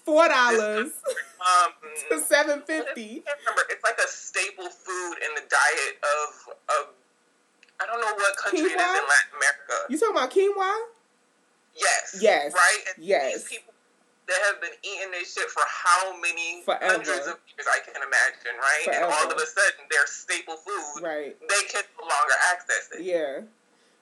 [0.04, 0.92] four dollars
[1.40, 1.72] Um,
[2.12, 3.24] to seven fifty.
[3.26, 3.62] I remember.
[4.00, 6.94] Like a staple food in the diet of of
[7.82, 9.76] I don't know what country it is in Latin America.
[9.90, 10.80] You talking about quinoa?
[11.76, 12.20] Yes.
[12.22, 12.54] Yes.
[12.54, 12.80] Right.
[12.96, 13.34] And Yes.
[13.36, 13.74] These people
[14.28, 16.86] that have been eating this shit for how many Forever.
[16.86, 18.96] hundreds of years I can imagine, right?
[18.96, 21.36] And all of a sudden, their staple food, Right.
[21.40, 23.42] they can no longer access it, Yeah.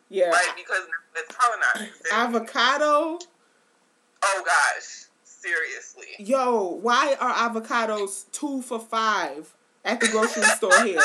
[0.10, 0.29] Yeah.
[0.31, 0.51] right?
[0.55, 0.83] Because
[1.15, 2.07] it's colonized.
[2.12, 3.19] Avocado.
[4.23, 6.07] Oh gosh, seriously.
[6.19, 9.53] Yo, why are avocados two for five
[9.88, 11.02] at the grocery store here?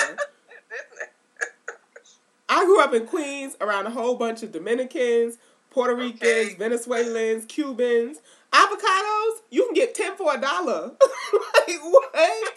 [2.48, 5.38] I grew up in Queens around a whole bunch of Dominicans,
[5.70, 6.54] Puerto Ricans, okay.
[6.58, 8.18] Venezuelans, Cubans.
[8.52, 10.92] Avocados, you can get ten for a dollar.
[11.32, 12.54] like what?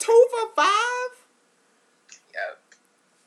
[0.00, 1.10] Two for five?
[2.34, 2.58] Yep.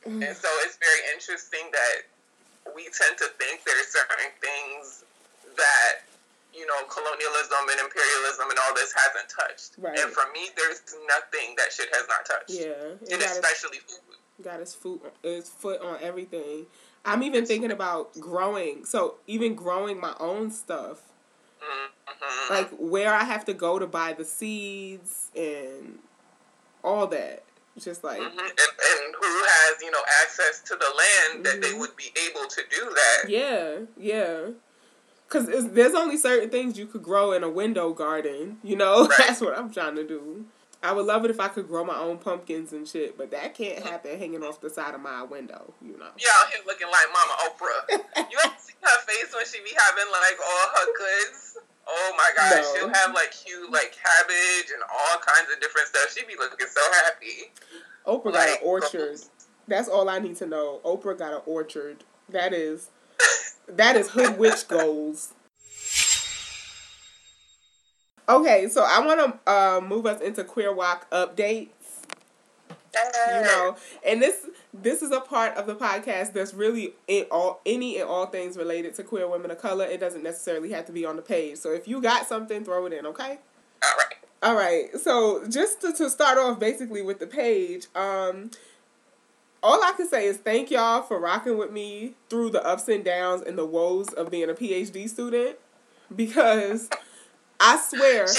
[0.06, 5.06] And so it's very interesting that we tend to think there's certain things
[5.56, 6.02] that
[6.54, 9.76] you know colonialism and imperialism and all this hasn't touched.
[9.78, 9.98] Right.
[9.98, 12.52] And for me, there's nothing that shit has not touched.
[12.52, 14.18] Yeah, and especially food.
[14.44, 16.66] Got his foot, his foot on everything.
[17.06, 18.86] I'm even thinking about growing.
[18.86, 21.02] So even growing my own stuff.
[21.62, 22.54] Mm-hmm.
[22.54, 26.00] Like where I have to go to buy the seeds and
[26.84, 27.44] all that.
[27.80, 28.38] Just like mm-hmm.
[28.38, 31.62] and, and, who has you know access to the land that mm-hmm.
[31.62, 33.30] they would be able to do that.
[33.30, 34.50] Yeah, yeah.
[35.32, 38.58] Because there's only certain things you could grow in a window garden.
[38.64, 40.46] You know, that's what I'm trying to do.
[40.84, 43.54] I would love it if I could grow my own pumpkins and shit, but that
[43.54, 46.10] can't happen hanging off the side of my window, you know.
[46.18, 48.32] Yeah, out here looking like Mama Oprah.
[48.32, 51.58] you ever see her face when she be having like all her goods?
[51.88, 52.74] Oh my gosh, no.
[52.76, 56.14] she'll have like cute like cabbage and all kinds of different stuff.
[56.18, 57.52] She be looking so happy.
[58.08, 59.20] Oprah like, got an orchard.
[59.68, 60.82] That's all I need to know.
[60.84, 62.04] Oprah got an orchard.
[62.30, 62.90] That is
[63.68, 65.34] that is hood witch goals.
[68.30, 71.70] Okay, so I want to uh, move us into Queer WOC updates.
[72.94, 77.62] You know, and this this is a part of the podcast that's really in all
[77.66, 79.86] any and all things related to queer women of color.
[79.86, 81.58] It doesn't necessarily have to be on the page.
[81.58, 83.06] So if you got something, throw it in.
[83.06, 83.40] Okay.
[83.84, 84.16] All right.
[84.44, 84.98] All right.
[85.00, 88.52] So just to, to start off, basically with the page, um,
[89.64, 93.04] all I can say is thank y'all for rocking with me through the ups and
[93.04, 95.58] downs and the woes of being a PhD student
[96.16, 96.90] because
[97.60, 98.26] I swear.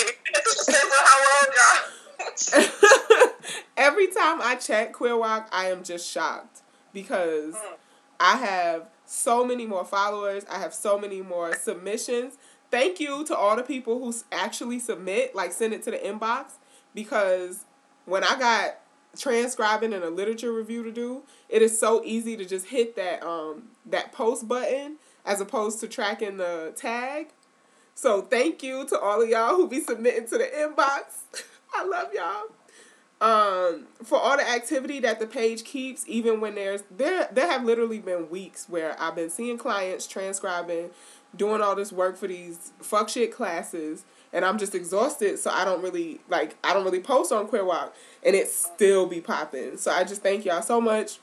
[3.76, 7.74] Every time I check Queer WOC, I am just shocked because mm.
[8.20, 10.44] I have so many more followers.
[10.50, 12.38] I have so many more submissions.
[12.70, 16.52] Thank you to all the people who actually submit, like send it to the inbox
[16.94, 17.64] because
[18.06, 18.78] when I got
[19.16, 23.22] transcribing and a literature review to do, it is so easy to just hit that
[23.22, 27.28] um that post button as opposed to tracking the tag.
[27.94, 31.44] So thank you to all of y'all who be submitting to the inbox.
[31.74, 32.44] I love y'all.
[33.20, 37.64] Um, for all the activity that the page keeps, even when there's there there have
[37.64, 40.90] literally been weeks where I've been seeing clients transcribing,
[41.36, 45.64] doing all this work for these fuck shit classes, and I'm just exhausted, so I
[45.64, 47.90] don't really like I don't really post on Queer WOC,
[48.24, 49.76] and it still be popping.
[49.76, 51.18] So I just thank y'all so much.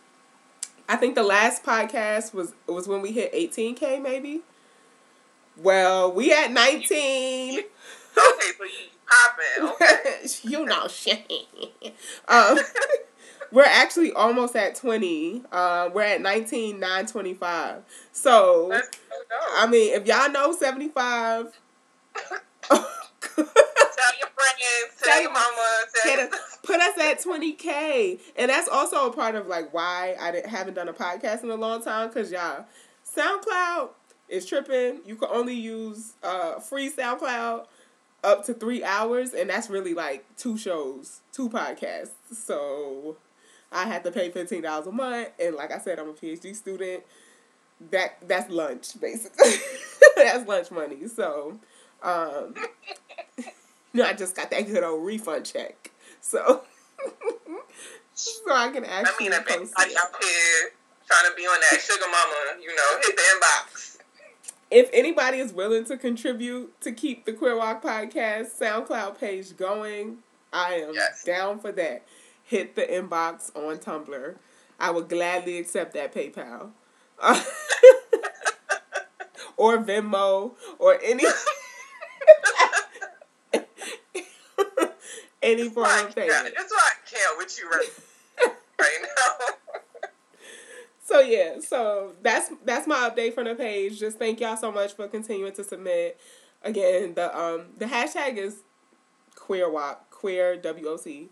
[0.88, 4.42] I think the last podcast was was when we hit 18k maybe.
[5.58, 7.64] Well, we at 19.
[8.18, 9.70] Okay, so you popping.
[9.76, 10.28] Okay.
[10.44, 11.32] you know shit.
[12.28, 12.58] um,
[13.52, 15.44] we're actually almost at 20.
[15.52, 17.84] Uh, we're at 19, 925.
[18.12, 18.82] So, so
[19.56, 21.58] I mean, if y'all know 75.
[22.70, 26.30] Tell your friends, tell, tell your mama, tell
[26.64, 30.76] put us at 20k and that's also a part of like why i didn't, haven't
[30.76, 32.64] done a podcast in a long time because y'all
[33.16, 33.90] soundcloud
[34.30, 35.02] is tripping.
[35.06, 37.66] You can only use uh, free SoundCloud
[38.24, 42.12] up to three hours, and that's really like two shows, two podcasts.
[42.32, 43.18] So
[43.72, 46.56] I had to pay fifteen dollars a month, and like I said, I'm a PhD
[46.56, 47.04] student.
[47.92, 49.54] That that's lunch basically.
[50.16, 51.08] that's lunch money.
[51.08, 51.60] So,
[52.04, 52.54] um,
[53.94, 55.92] know, I just got that good old refund check.
[56.22, 56.64] So,
[58.14, 59.28] so I can actually.
[59.28, 60.72] I mean, anybody out here
[61.08, 63.90] trying to be on that sugar mama, you know, hit the inbox
[64.72, 70.20] if anybody is willing to contribute to keep the Queer WOC podcast SoundCloud page going,
[70.54, 71.24] I am yes.
[71.24, 72.06] down for that.
[72.44, 74.36] Hit the inbox on Tumblr.
[74.80, 76.70] I would gladly accept that PayPal.
[79.58, 81.26] or Venmo or any
[85.52, 86.54] any form of payment.
[86.56, 89.46] That's why I can't with you right, right now.
[91.10, 94.00] So yeah, so that's that's my update from the page.
[94.00, 96.20] Just thank y'all so much for continuing to submit.
[96.62, 98.58] Again, the um the hashtag is
[99.36, 101.30] queer WOC, queer W O C.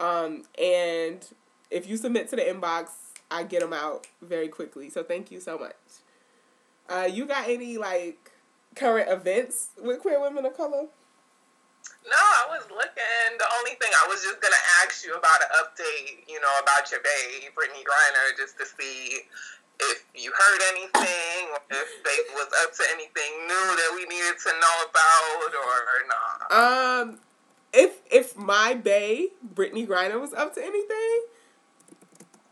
[0.00, 1.24] Um and
[1.70, 2.88] if you submit to the inbox,
[3.30, 4.90] I get them out very quickly.
[4.90, 5.76] So thank you so much.
[6.88, 8.32] Uh you got any like
[8.74, 10.86] current events with queer women of color?
[12.10, 13.26] No, I was looking.
[13.38, 16.90] The only thing I was just gonna ask you about an update, you know, about
[16.90, 19.30] your babe, Brittney Griner, just to see
[19.80, 24.36] if you heard anything, or if they was up to anything new that we needed
[24.42, 26.36] to know about, or not.
[26.50, 27.18] Um,
[27.72, 31.22] if if my bae Brittney Griner was up to anything,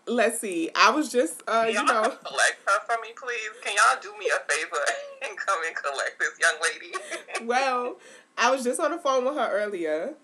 [0.07, 0.71] let's see.
[0.75, 3.51] I was just uh, Can you know, collect her for me, please?
[3.63, 4.77] Can y'all do me a favor
[5.29, 7.45] and come and collect this young lady?
[7.45, 7.97] well,
[8.39, 10.15] I was just on the phone with her earlier.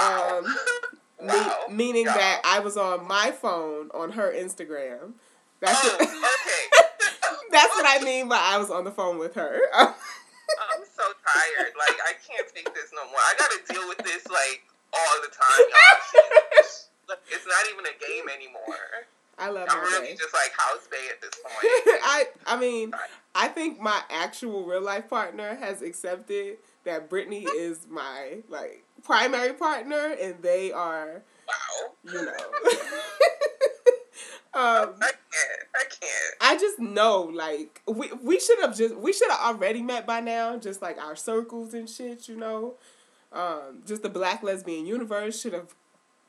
[0.00, 0.44] Um,
[1.22, 5.12] me- meaning that I was on my phone on her Instagram.
[5.60, 7.36] That's Oh, what, okay.
[7.52, 9.60] that's what I mean by I was on the phone with her.
[9.74, 9.94] I'm
[10.96, 11.72] so tired.
[11.78, 13.20] Like I can't take this no more.
[13.20, 14.62] I gotta deal with this like
[14.92, 16.28] all the time, y'all.
[17.30, 19.06] It's not even a game anymore.
[19.38, 20.16] I love I'm really bae.
[20.18, 22.00] just like house bay at this point.
[22.04, 22.92] I I mean,
[23.34, 29.52] I think my actual real life partner has accepted that Brittney is my like primary
[29.52, 31.92] partner, and they are, Wow.
[32.12, 32.32] you know.
[34.54, 35.62] um, I can't.
[35.74, 36.34] I can't.
[36.40, 40.20] I just know like we we should have just we should have already met by
[40.20, 42.74] now, just like our circles and shit, you know.
[43.32, 45.74] Um, just the Black Lesbian Universe should have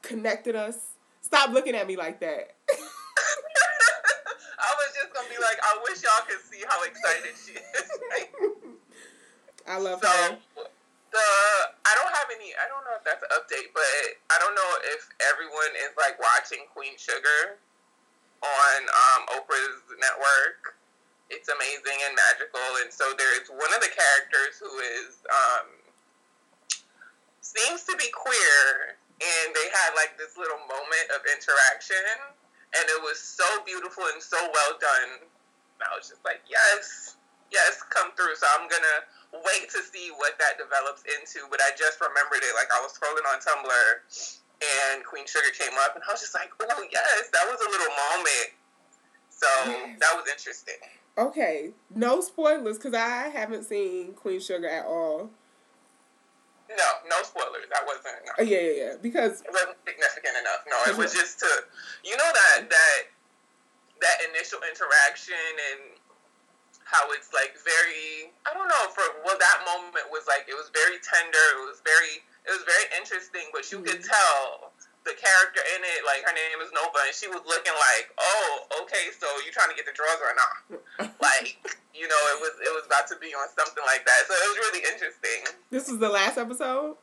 [0.02, 0.94] connected us.
[1.22, 2.52] Stop looking at me like that.
[2.70, 2.76] I
[4.78, 7.62] was just gonna be like, I wish y'all could see how excited she is.
[9.68, 10.40] I love so her.
[11.12, 11.28] the
[11.86, 12.52] I don't have any.
[12.58, 13.88] I don't know if that's an update, but
[14.32, 17.60] I don't know if everyone is like watching Queen Sugar
[18.44, 20.76] on um, Oprah's network.
[21.32, 25.68] It's amazing and magical, and so there's one of the characters who is um,
[27.42, 32.04] seems to be queer, and they had like this little moment of interaction,
[32.76, 35.24] and it was so beautiful and so well done.
[35.24, 37.16] And I was just like, yes,
[37.50, 38.36] yes, come through.
[38.36, 39.00] So I'm gonna
[39.42, 41.50] wait to see what that develops into.
[41.50, 42.54] But I just remembered it.
[42.54, 43.90] Like I was scrolling on Tumblr
[44.64, 47.70] and Queen Sugar came up, and I was just like, oh yes, that was a
[47.70, 48.50] little moment.
[49.30, 49.50] So
[50.00, 50.80] that was interesting.
[51.18, 55.30] Okay, no spoilers because I haven't seen Queen Sugar at all.
[56.70, 57.70] No, no spoilers.
[57.70, 58.18] That wasn't.
[58.26, 58.32] No.
[58.40, 58.94] Oh, yeah, yeah, yeah.
[59.02, 60.66] Because It wasn't significant enough.
[60.66, 61.50] No, it was just to,
[62.04, 63.02] you know that that
[64.02, 65.38] that initial interaction
[65.72, 65.82] and
[66.94, 68.30] how it's like very.
[68.46, 68.84] I don't know.
[68.94, 71.46] For well, that moment was like it was very tender.
[71.58, 72.22] It was very.
[72.46, 74.10] It was very interesting, but you could Mhm.
[74.14, 74.72] tell
[75.04, 78.84] the character in it, like her name is Nova, and she was looking like, oh,
[78.84, 80.56] okay, so you trying to get the drugs or not?
[81.20, 81.60] Like,
[81.96, 84.22] you know, it was it was about to be on something like that.
[84.28, 85.40] So it was really interesting.
[85.72, 86.96] this was the last episode.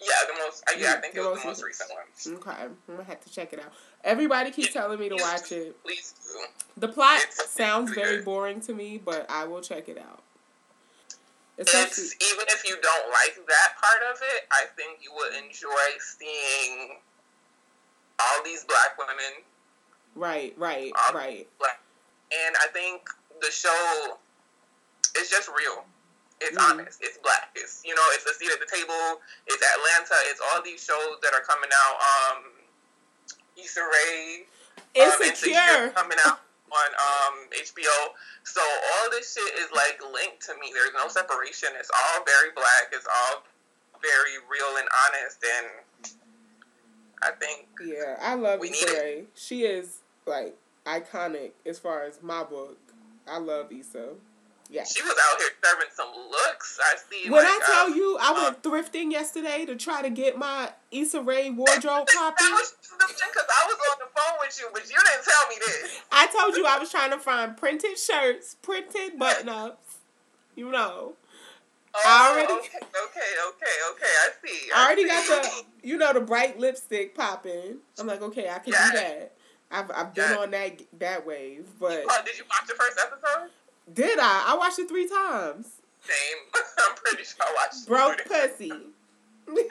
[0.00, 0.62] Yeah, the most.
[0.68, 2.36] Uh, yeah, I think The it was most the most recent one.
[2.54, 3.72] Okay, I'm gonna have to check it out.
[4.04, 5.82] Everybody keeps telling me to watch it.
[5.82, 6.38] Please do.
[6.76, 8.24] The plot It's sounds really very good.
[8.24, 10.22] boring to me, but I will check it out.
[11.56, 15.98] It's even if you don't like that part of it, I think you will enjoy
[15.98, 16.90] seeing
[18.20, 19.42] all these black women,
[20.14, 21.48] right, right, right.
[21.60, 23.08] and I think
[23.40, 24.18] the show
[25.20, 25.84] is just real.
[26.40, 26.70] It's Mhm.
[26.70, 26.98] honest.
[27.02, 27.50] It's black.
[27.54, 29.20] It's you know, it's a seat at the table.
[29.46, 30.14] It's Atlanta.
[30.30, 31.98] It's all these shows that are coming out.
[32.36, 32.52] Um,
[33.56, 34.46] Issa Rae,
[35.00, 35.90] um, Insecure.
[35.90, 38.14] coming out on um, HBO.
[38.44, 40.70] So all this shit is like linked to me.
[40.72, 41.70] There's no separation.
[41.78, 42.88] It's all very black.
[42.92, 43.42] It's all
[44.00, 45.38] very real and honest.
[45.44, 46.14] And
[47.22, 48.86] I think Yeah, I love Issa.
[48.94, 49.24] Rae.
[49.34, 52.78] She is like iconic as far as my book.
[53.26, 54.14] I love Issa.
[54.70, 54.84] Yeah.
[54.84, 56.78] she was out here serving some looks.
[56.82, 57.30] I see.
[57.30, 60.70] When like, I tell uh, you, I went thrifting yesterday to try to get my
[60.90, 62.44] Issa Rae wardrobe that copy.
[62.52, 66.00] was because I was on the phone with you, but you didn't tell me this.
[66.12, 69.96] I told you I was trying to find printed shirts, printed button ups.
[70.54, 71.14] You know,
[71.94, 74.04] Oh, I already- okay, okay, okay, okay.
[74.06, 74.70] I see.
[74.74, 77.78] I already got the, you know, the bright lipstick popping.
[77.98, 78.90] I'm like, okay, I can Yes.
[78.90, 79.32] do that.
[79.70, 80.38] I've I've been Yes.
[80.38, 83.50] on that that wave, but did you watch the first episode?
[83.92, 84.44] Did I?
[84.48, 85.66] I watched it three times.
[86.02, 86.38] Same.
[86.88, 87.82] I'm pretty sure I watched.
[87.82, 87.88] It.
[87.88, 88.72] Broke pussy.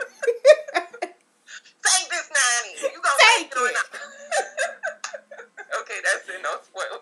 [1.87, 2.93] Take this nanny.
[2.93, 3.73] You gonna Take it or it.
[3.73, 3.87] not?
[5.81, 6.41] okay, that's it.
[6.43, 6.99] No spoil.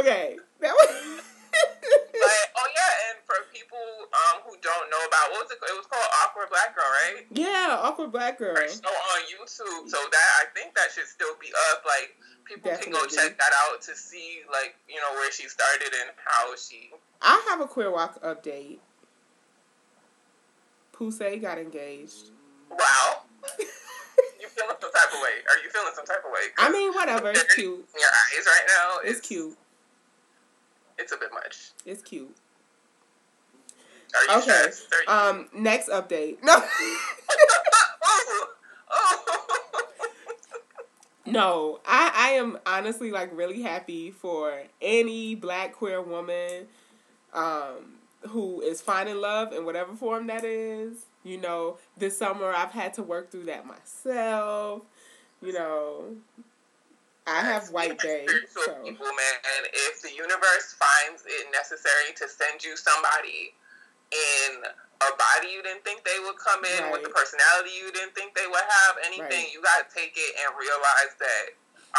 [0.00, 1.22] okay, that was.
[1.56, 3.80] But oh yeah, and for people
[4.12, 5.58] um who don't know about what was it?
[5.60, 5.72] called?
[5.72, 7.24] It was called Awkward Black Girl, right?
[7.32, 8.56] yeah, awkward black girl.
[8.56, 9.88] Her show on YouTube.
[9.88, 11.80] So that I think that should still be up.
[11.88, 12.12] Like
[12.48, 16.10] people can go check that out to see like you know where she started and
[16.24, 16.90] how she.
[17.22, 18.78] I have a queer WOC update.
[20.92, 22.30] Poussey got engaged.
[22.70, 23.22] Wow.
[23.58, 25.42] you feeling some type of way?
[25.48, 26.40] Are you feeling some type of way?
[26.58, 27.30] I mean, whatever.
[27.30, 27.86] It's cute.
[27.98, 28.98] your eyes right now.
[29.04, 29.56] It's cute.
[30.98, 31.72] It's a bit much.
[31.84, 32.34] It's cute.
[34.14, 34.50] Are you Okay.
[34.50, 34.94] stressed?
[34.94, 36.42] Are you- Um, next update.
[36.42, 36.54] No.
[38.02, 38.48] oh,
[38.90, 39.45] oh.
[41.26, 46.66] No, I, I am honestly like really happy for any black queer woman
[47.34, 47.96] um,
[48.28, 51.06] who is finding love in whatever form that is.
[51.24, 54.82] You know, this summer I've had to work through that myself.
[55.42, 56.04] You know,
[57.26, 59.36] I have white We're day, so people, man.
[59.58, 63.52] And if the universe finds it necessary to send you somebody
[64.12, 64.62] in
[65.02, 68.32] a body you didn't think they would come in with the personality you didn't think
[68.34, 69.52] they would have, anything, Right.
[69.52, 71.44] you gotta take it and realize that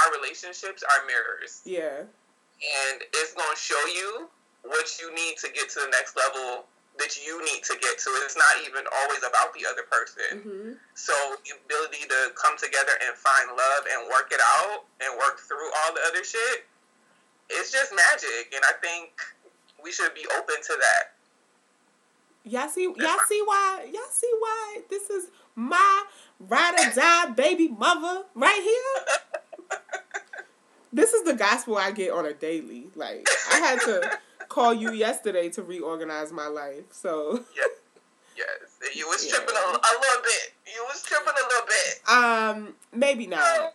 [0.01, 1.61] our relationships are mirrors.
[1.65, 4.29] yeah, and it's going to show you
[4.65, 6.65] what you need to get to the next level
[6.97, 8.09] that you need to get to.
[8.25, 10.41] It's not even always about the other person.
[10.41, 11.13] hmm So
[11.45, 15.69] the ability to come together and find love and work it out and work through
[15.85, 16.65] all the other shit,
[17.49, 18.49] it's just magic.
[18.53, 19.13] And I think
[19.81, 21.13] we should be open to that.
[22.49, 26.03] Y'all see, y'all see why, y'all see why this is my
[26.39, 29.79] ride or die baby mother right here.
[30.93, 32.87] this is the gospel I get on a daily.
[32.95, 34.19] Like I had to
[34.49, 36.85] call you yesterday to reorganize my life.
[36.91, 37.69] So Yes,
[38.37, 39.33] yes, you was Yeah.
[39.35, 40.53] tripping a, a little bit.
[40.73, 42.09] You was tripping a little bit.
[42.09, 43.73] um maybe not.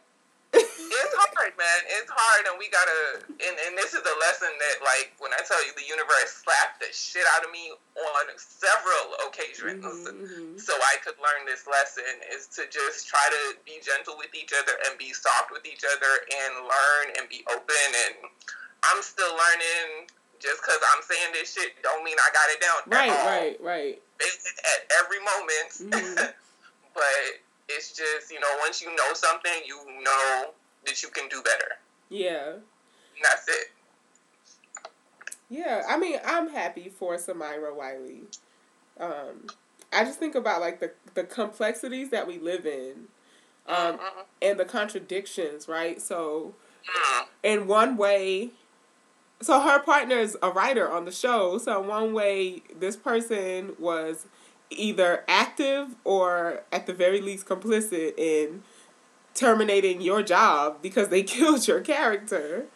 [0.92, 1.80] It's hard, man.
[1.96, 3.24] It's hard, and we gotta.
[3.28, 6.84] And, and this is a lesson that, like, when I tell you, the universe slapped
[6.84, 10.60] the shit out of me on several occasions, Mhm, mhm.
[10.60, 12.04] so I could learn this lesson.
[12.30, 15.84] Is to just try to be gentle with each other and be soft with each
[15.84, 17.88] other and learn and be open.
[18.06, 18.14] And
[18.92, 20.08] I'm still learning.
[20.42, 22.80] Just because I'm saying this shit, don't mean I got it down.
[22.90, 24.02] Right, right, right.
[24.18, 25.70] At every moment.
[25.86, 26.34] Mhm.
[26.94, 27.24] but
[27.68, 30.50] it's just you know once you know something you know
[30.86, 31.76] that you can do better
[32.08, 32.52] Yeah.
[32.52, 33.72] and that's it
[35.50, 38.22] Yeah, I mean, I'm happy for Samira Wiley.
[38.98, 39.46] Um,
[39.92, 43.08] I just think about like the the complexities that we live in,
[43.66, 44.24] um, Mhm.
[44.40, 46.00] and the contradictions, right?
[46.00, 46.54] So,
[46.86, 47.26] Mm.
[47.42, 48.52] in one way,
[49.42, 51.58] so her partner is a writer on the show.
[51.58, 54.24] So, in one way, this person was
[54.70, 58.64] either active or at the very least complicit in
[59.34, 62.66] terminating your job because they killed your character.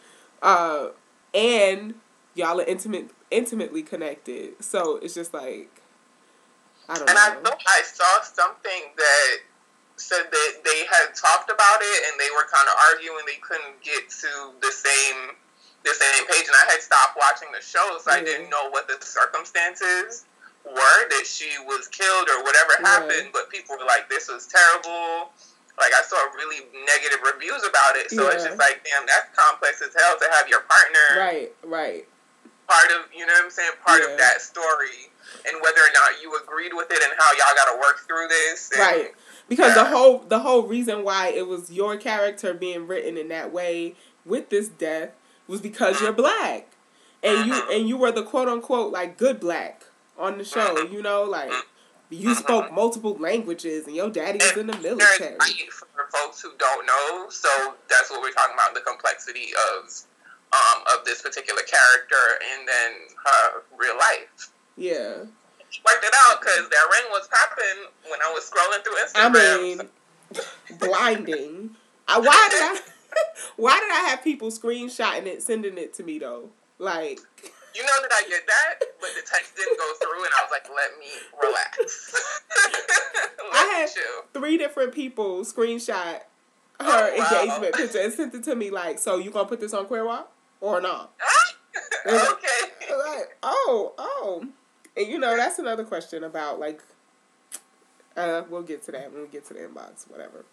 [0.43, 0.89] Uh,
[1.35, 1.95] and
[2.35, 4.63] y'all are intimate intimately connected.
[4.63, 5.83] So it's just like
[6.89, 7.11] I don't know.
[7.11, 9.37] and i thought i saw something that
[9.97, 13.83] said that they had talked about it and they were kind of arguing they couldn't
[13.83, 15.35] get to the same
[15.83, 18.87] the same page and i had stopped watching the show so i didn't know what
[18.87, 20.27] the circumstances
[20.65, 22.87] were that she was killed or whatever Yeah.
[22.87, 25.33] happened but people were like this was terrible
[25.79, 29.83] like i saw really negative reviews about it so it's just like damn that's complex
[29.83, 32.09] as hell to have your partner Right, right.
[32.69, 34.13] part of you know what i'm saying part Yeah.
[34.13, 35.11] of that story
[35.49, 38.29] and whether or not you agreed with it and how y'all got to work through
[38.29, 39.15] this and, Right.
[39.49, 43.53] Because the whole the whole reason why it was your character being written in that
[43.53, 45.11] way with this death
[45.47, 46.67] was because you're black.
[47.23, 47.77] And you Mhm.
[47.77, 49.85] and you were the quote unquote like good black
[50.19, 50.93] on the show, Mhm.
[50.93, 51.53] you know, like
[52.11, 52.37] you Mhm.
[52.37, 55.37] spoke multiple languages and your daddy was in the military.
[55.71, 59.91] for folks who don't know so that's what we're talking about the complexity of
[60.53, 62.93] um, of this particular character and then
[63.25, 65.17] her real life Yeah.
[65.85, 69.15] worked it out because that ring was popping when I was scrolling through Instagram.
[69.17, 71.77] I mean, blinding.
[72.09, 72.81] I, why did I?
[73.57, 76.51] Why did I have people screenshotting it, sending it to me though?
[76.79, 77.19] Like,
[77.77, 80.51] you know that I did that, but the text didn't go through, and I was
[80.51, 81.07] like, "Let me
[81.43, 82.15] relax."
[83.53, 83.91] Let I had-
[84.33, 86.21] three different people screenshot
[86.79, 87.43] her Oh, wow.
[87.43, 88.71] engagement picture and sent it to me.
[88.71, 90.25] Like, so you gonna put this on Queer WOC
[90.61, 91.13] or not?
[92.07, 92.15] okay.
[92.91, 94.47] Like, oh, oh,
[94.97, 96.81] and you know that's another question about like.
[98.17, 100.47] Uh, we'll get to that when we get to the inbox, whatever.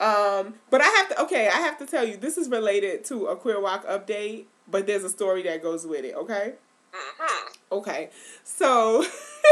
[0.00, 3.26] Um, but I have to okay, I have to tell you this is related to
[3.26, 6.14] a Queer WOC update, but there's a story that goes with it.
[6.14, 6.54] Okay.
[6.92, 8.10] hmm Okay,
[8.42, 9.04] so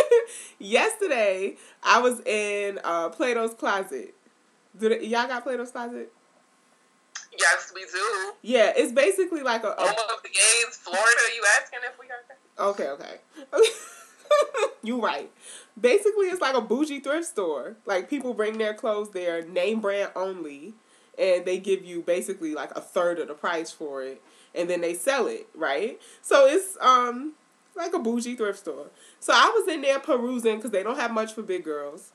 [0.58, 4.14] yesterday I was in uh, Plato's Closet.
[4.76, 6.10] Do they, y'all got Plato's Closet?
[7.38, 8.32] Yes, we do.
[8.42, 11.20] Yeah, it's basically like a, a Home of the gays, Florida.
[11.36, 12.62] You asking if we got that?
[12.64, 13.20] Okay, okay,
[13.52, 13.70] okay.
[14.82, 15.30] you right.
[15.80, 17.76] Basically, it's like a bougie thrift store.
[17.86, 20.74] Like people bring their clothes there, name brand only,
[21.18, 24.22] and they give you basically like a third of the price for it,
[24.54, 26.00] and then they sell it, right?
[26.22, 27.34] So it's um
[27.76, 28.86] like a bougie thrift store.
[29.20, 32.10] So I was in there perusing because they don't have much for big girls.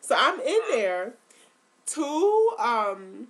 [0.00, 1.14] So I'm in there.
[1.86, 3.26] Two um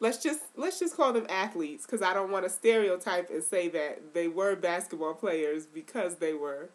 [0.00, 3.68] let's just let's just call them athletes because I don't want to stereotype and say
[3.68, 6.70] that they were basketball players because they were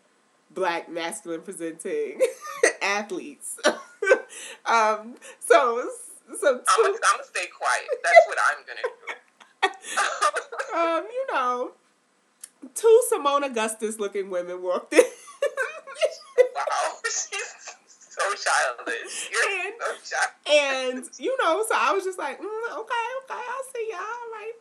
[0.52, 2.20] black masculine presenting
[2.82, 3.58] athletes.
[4.66, 5.90] um, so
[6.40, 7.88] so I'm gonna, I'm gonna stay quiet.
[8.04, 9.16] That's what I'm gonna do.
[10.78, 11.72] um, you know,
[12.74, 15.04] two Seimone Augustus looking women walked in.
[16.56, 19.30] wow, she's so childish.
[19.32, 21.14] You're and, so childish.
[21.16, 24.00] And you know, so I was just like, mm, okay, okay, I'll see y'all.
[24.00, 24.54] All right.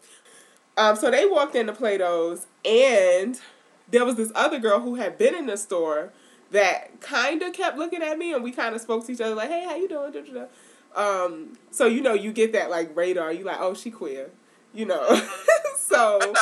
[0.76, 3.40] Um, so they walked into Plato's, and
[3.88, 6.12] there was this other girl who had been in the store
[6.50, 9.34] that kind of kept looking at me, and we kind of spoke to each other
[9.34, 10.46] like, "Hey, how you doing?"
[10.94, 13.32] Um, so you know, you get that like radar.
[13.32, 14.30] You like, oh, she queer,
[14.72, 15.20] you know.
[15.76, 16.18] so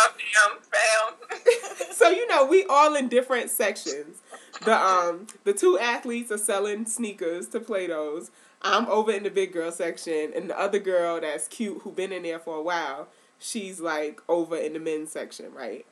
[1.93, 4.18] so you know, we all in different sections.
[4.64, 8.30] The um the two athletes are selling sneakers to Plato's.
[8.61, 12.12] I'm over in the big girl section, and the other girl that's cute who been
[12.12, 15.84] in there for a while, she's like over in the men's section, right?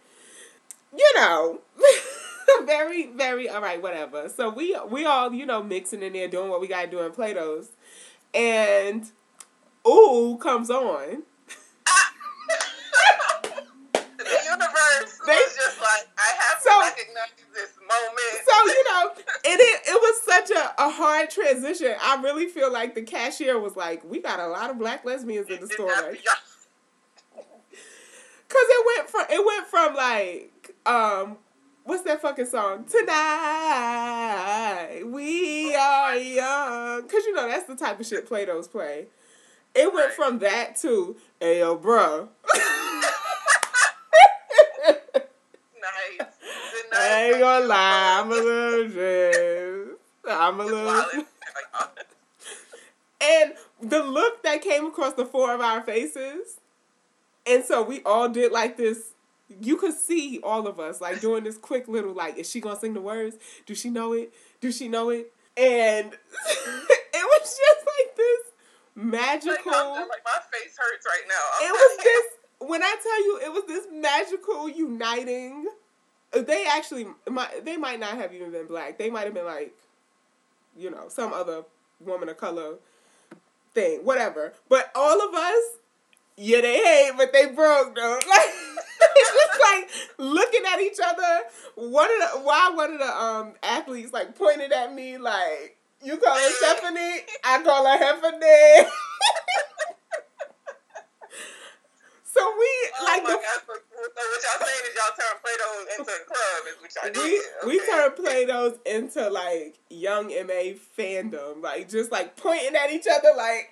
[0.96, 1.60] You know.
[2.64, 4.28] very, very all right, whatever.
[4.28, 7.12] So we we all, you know, mixing in there, doing what we gotta do in
[7.12, 7.68] Plato's
[8.34, 9.10] and
[9.86, 11.22] ooh comes on.
[14.18, 18.44] the universe they, was just like, I have so, to recognize this moment.
[18.46, 19.10] So, you know,
[19.44, 21.94] it, it, it was such a, a hard transition.
[22.02, 25.48] I really feel like the cashier was like, we got a lot of black lesbians
[25.48, 26.14] in the store.
[28.50, 31.38] Cause it went from it went from like um
[31.84, 32.84] what's that fucking song?
[32.84, 33.12] Tonight
[35.06, 37.06] we are young.
[37.06, 39.06] Cause you know that's the type of shit Plato's play.
[39.72, 42.28] It went from that to hey yo bro.
[42.52, 42.60] nice.
[46.92, 49.90] I ain't gonna lie, I'm a little jazzed.
[50.28, 51.04] I'm a little.
[53.20, 56.59] and the look that came across the four of our faces,
[57.46, 59.12] and so we all did like this
[59.60, 62.78] you could see all of us like doing this quick little like, is she gonna
[62.78, 63.36] sing the words?
[63.66, 64.32] Do she know it?
[64.60, 65.32] Do she know it?
[65.56, 68.38] And it was just like this
[68.94, 69.72] magical.
[69.72, 71.66] Like, like my face hurts right now.
[71.66, 72.24] it was this.
[72.62, 75.66] When I tell you, it was this magical uniting.
[76.30, 78.98] Uh, they actually, might, they might not have even been black.
[78.98, 79.74] They might have been like,
[80.76, 81.64] you know, some other
[82.00, 82.74] woman of color
[83.72, 84.52] thing, whatever.
[84.68, 85.62] But all of us,
[86.42, 88.18] yeah, they hate, but they broke though.
[88.28, 88.50] Like
[89.16, 89.88] just like
[90.18, 91.40] looking at each other.
[91.74, 96.16] One of the why one of the um athletes like pointed at me like you
[96.16, 98.88] call her Stephanie, I call her Heffany.
[102.24, 102.66] so we
[103.00, 103.40] oh like the, God.
[103.66, 107.30] So, what y'all saying is y'all turn Plato's into a club is what y'all we,
[107.30, 107.42] did.
[107.62, 107.68] Okay.
[107.68, 111.62] We turned Plato's into like Young M.A fandom.
[111.62, 113.70] Like just like pointing at each other like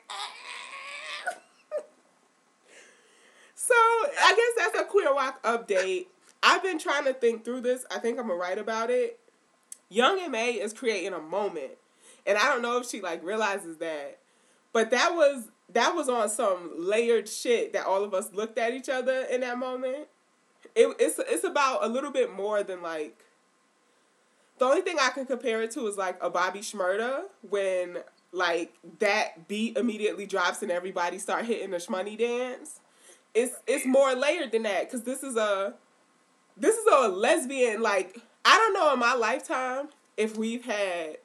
[3.68, 6.06] So I guess that's a queer WOC update.
[6.42, 7.84] I've been trying to think through this.
[7.90, 9.20] I think I'm gonna write about it.
[9.90, 11.72] Young M.A is creating a moment,
[12.26, 14.20] and I don't know if she like realizes that,
[14.72, 18.72] but that was that was on some layered shit that all of us looked at
[18.72, 20.08] each other in that moment.
[20.74, 23.22] It, it's it's about a little bit more than like.
[24.56, 27.98] The only thing I can compare it to is like a Bobby Shmurda when
[28.32, 32.80] like that beat immediately drops and everybody start hitting the shmoney dance
[33.34, 35.74] it's it's more layered than that because this is a
[36.56, 41.18] this is a lesbian like I don't know in my lifetime if we've had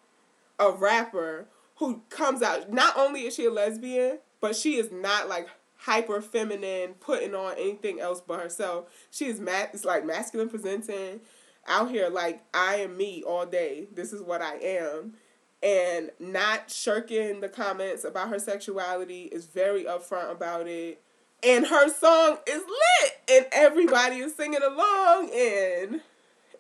[0.60, 1.48] a rapper
[1.78, 5.48] who comes out not only is she a lesbian but she is not like
[5.78, 8.86] hyper feminine putting on anything else but herself.
[9.12, 11.22] She is ma- it's like masculine presenting
[11.68, 15.14] out here like I am me all day this is what I am.
[15.62, 21.02] And not shirking the comments about her sexuality is very upfront about it
[21.46, 26.02] and her song is lit and everybody is singing along and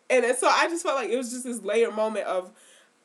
[0.09, 2.51] and so I just felt like it was just this layer moment of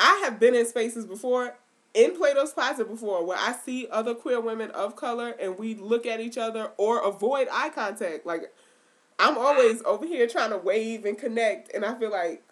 [0.00, 1.54] I have been in spaces before
[1.94, 6.06] in Plato's Closet before where I see other queer women of color and we look
[6.06, 8.26] at each other or avoid eye contact.
[8.26, 8.52] Like
[9.18, 12.42] I'm always over here trying to wave and connect and I feel like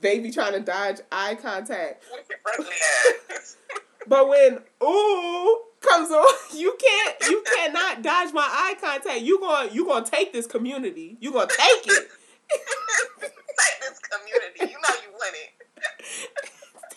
[0.00, 2.02] they be trying to dodge eye contact.
[4.06, 6.24] but when ooh comes on,
[6.54, 9.20] you can't you cannot dodge my eye contact.
[9.20, 11.16] You going you gonna take this community.
[11.20, 12.08] You gonna take it.
[13.20, 14.72] take this community.
[14.72, 15.50] You know you win it.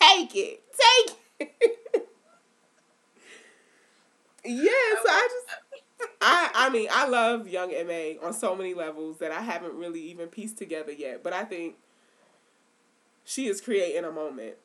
[0.00, 0.62] take it.
[0.72, 2.08] Take it.
[4.44, 9.18] yeah, so I just I I mean I love Young M.A on so many levels
[9.18, 11.22] that I haven't really even pieced together yet.
[11.22, 11.76] But I think
[13.24, 14.56] she is creating a moment.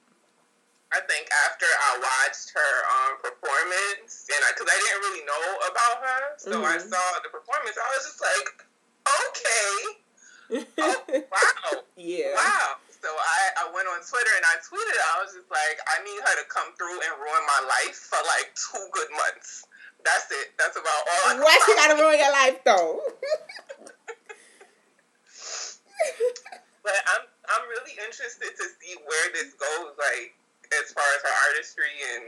[0.92, 5.46] I think after I watched her um, performance, and because I, I, didn't really know
[5.72, 6.68] about her, so mm-hmm.
[6.68, 8.68] I saw the performance, I was just like,
[9.08, 9.72] okay,
[10.84, 11.00] oh,
[11.32, 12.76] wow, yeah, wow.
[13.02, 14.94] So I, I went on Twitter and I tweeted.
[14.94, 18.22] I was just like, I need her to come through and ruin my life for
[18.30, 19.66] like two good months.
[20.06, 20.54] That's it.
[20.62, 21.34] That's about all.
[21.34, 23.02] I Why she gotta ruin your life though?
[26.86, 29.98] but I'm I'm really interested to see where this goes.
[29.98, 30.38] Like
[30.80, 32.26] as far as her artistry and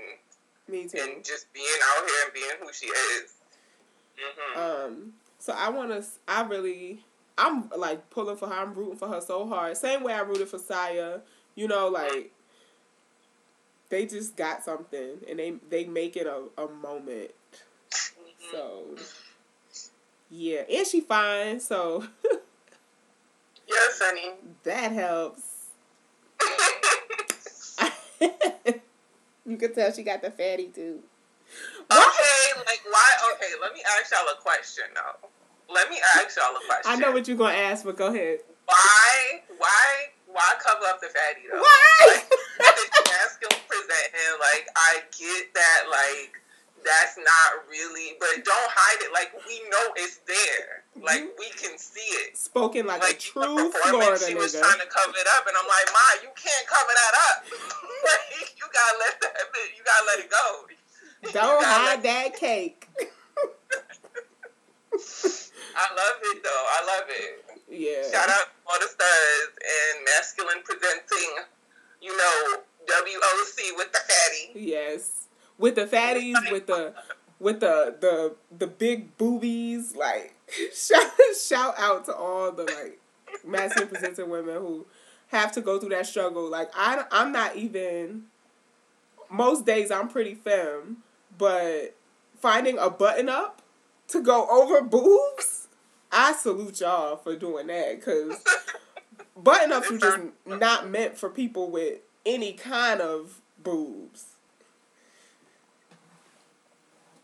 [0.68, 3.34] me too, and just being out here and being who she is.
[4.20, 4.60] Mm-hmm.
[4.60, 5.14] Um.
[5.40, 6.04] So I want to.
[6.28, 7.04] I really.
[7.38, 8.54] I'm like pulling for her.
[8.54, 9.76] I'm rooting for her so hard.
[9.76, 11.20] Same way I rooted for Saya.
[11.56, 12.32] You know, like
[13.90, 17.32] they just got something and they they make it a, a moment.
[17.92, 18.52] Mm-hmm.
[18.52, 18.96] So
[20.30, 21.60] yeah, and she fine.
[21.60, 22.04] So
[23.68, 24.32] yes, honey.
[24.64, 25.53] That helps.
[29.46, 31.00] you can tell she got the fatty too.
[31.92, 33.10] Okay, like why?
[33.36, 35.30] Okay, let me ask y'all a question though.
[35.74, 36.86] Let me ask y'all a question.
[36.86, 38.40] I know what you're gonna ask, but go ahead.
[38.66, 39.42] Why?
[39.58, 40.14] Why?
[40.28, 41.62] Why cover up the fatty though?
[41.62, 42.00] Why?
[42.10, 46.43] Like, the masculine presenting, like I get that, like
[46.84, 49.12] that's not really, but don't hide it.
[49.12, 50.84] Like we know it's there.
[51.00, 51.40] Like mm-hmm.
[51.40, 52.38] we can see it.
[52.38, 54.44] Spoken like, like a true Florida She nigga.
[54.44, 57.38] was trying to cover it up, and I'm like, Ma, you can't cover that up.
[58.08, 59.34] like, you gotta let that.
[59.76, 60.48] You gotta let it go.
[61.40, 62.88] Don't hide that cake.
[65.74, 66.66] I love it though.
[66.68, 67.44] I love it.
[67.72, 68.06] Yeah.
[68.12, 71.50] Shout out to all the stars and masculine presenting.
[72.02, 74.52] You know, WOC with the fatty.
[74.60, 75.24] Yes
[75.58, 76.94] with the fatties, with the
[77.40, 79.96] with the the the big boobies.
[79.96, 80.36] Like
[80.74, 83.00] shout shout out to all the like
[83.46, 84.86] masculine presenting women who
[85.28, 86.50] have to go through that struggle.
[86.50, 88.26] Like I I'm not even.
[89.30, 90.98] Most days I'm pretty femme,
[91.40, 91.96] but
[92.40, 93.64] finding a button up
[94.10, 95.68] to go over boobs,
[96.12, 98.44] I salute y'all for doing that because
[99.36, 104.33] button ups are just not meant for people with any kind of boobs.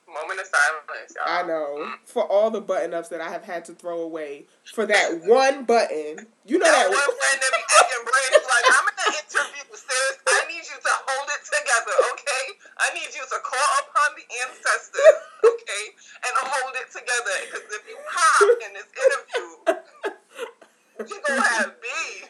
[0.09, 1.29] Moment of silence, y'all.
[1.29, 1.85] I know.
[1.85, 1.93] Mm.
[2.05, 5.65] For all the button ups that I have had to throw away for that one
[5.65, 6.25] button.
[6.49, 9.69] You know that, that one button that be acting brains like, I'm in an interview,
[9.69, 10.13] sis.
[10.25, 12.45] I need you to hold it together, okay?
[12.81, 15.83] I need you to call upon the ancestors, okay?
[16.25, 17.35] And hold it together.
[17.45, 19.45] Because if you pop in this interview,
[21.05, 22.29] you gonna have beef.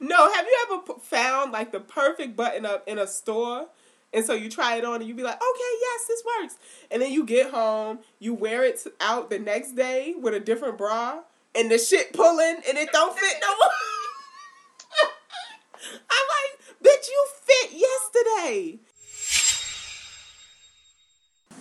[0.00, 3.68] no, have you ever found like the perfect button up in a store?
[4.12, 6.56] And so you try it on and you be like, okay, yes, this works.
[6.90, 10.76] And then you get home, you wear it out the next day with a different
[10.76, 11.20] bra,
[11.54, 13.70] and the shit pulling and it don't fit no more.
[16.10, 18.78] I'm like, bitch, you fit yesterday.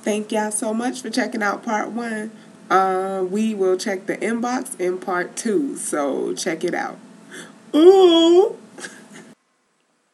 [0.03, 2.31] Thank y'all so much for checking out part one.
[2.69, 6.97] Uh, we will check the inbox in part two, so check it out.
[7.75, 8.57] Ooh.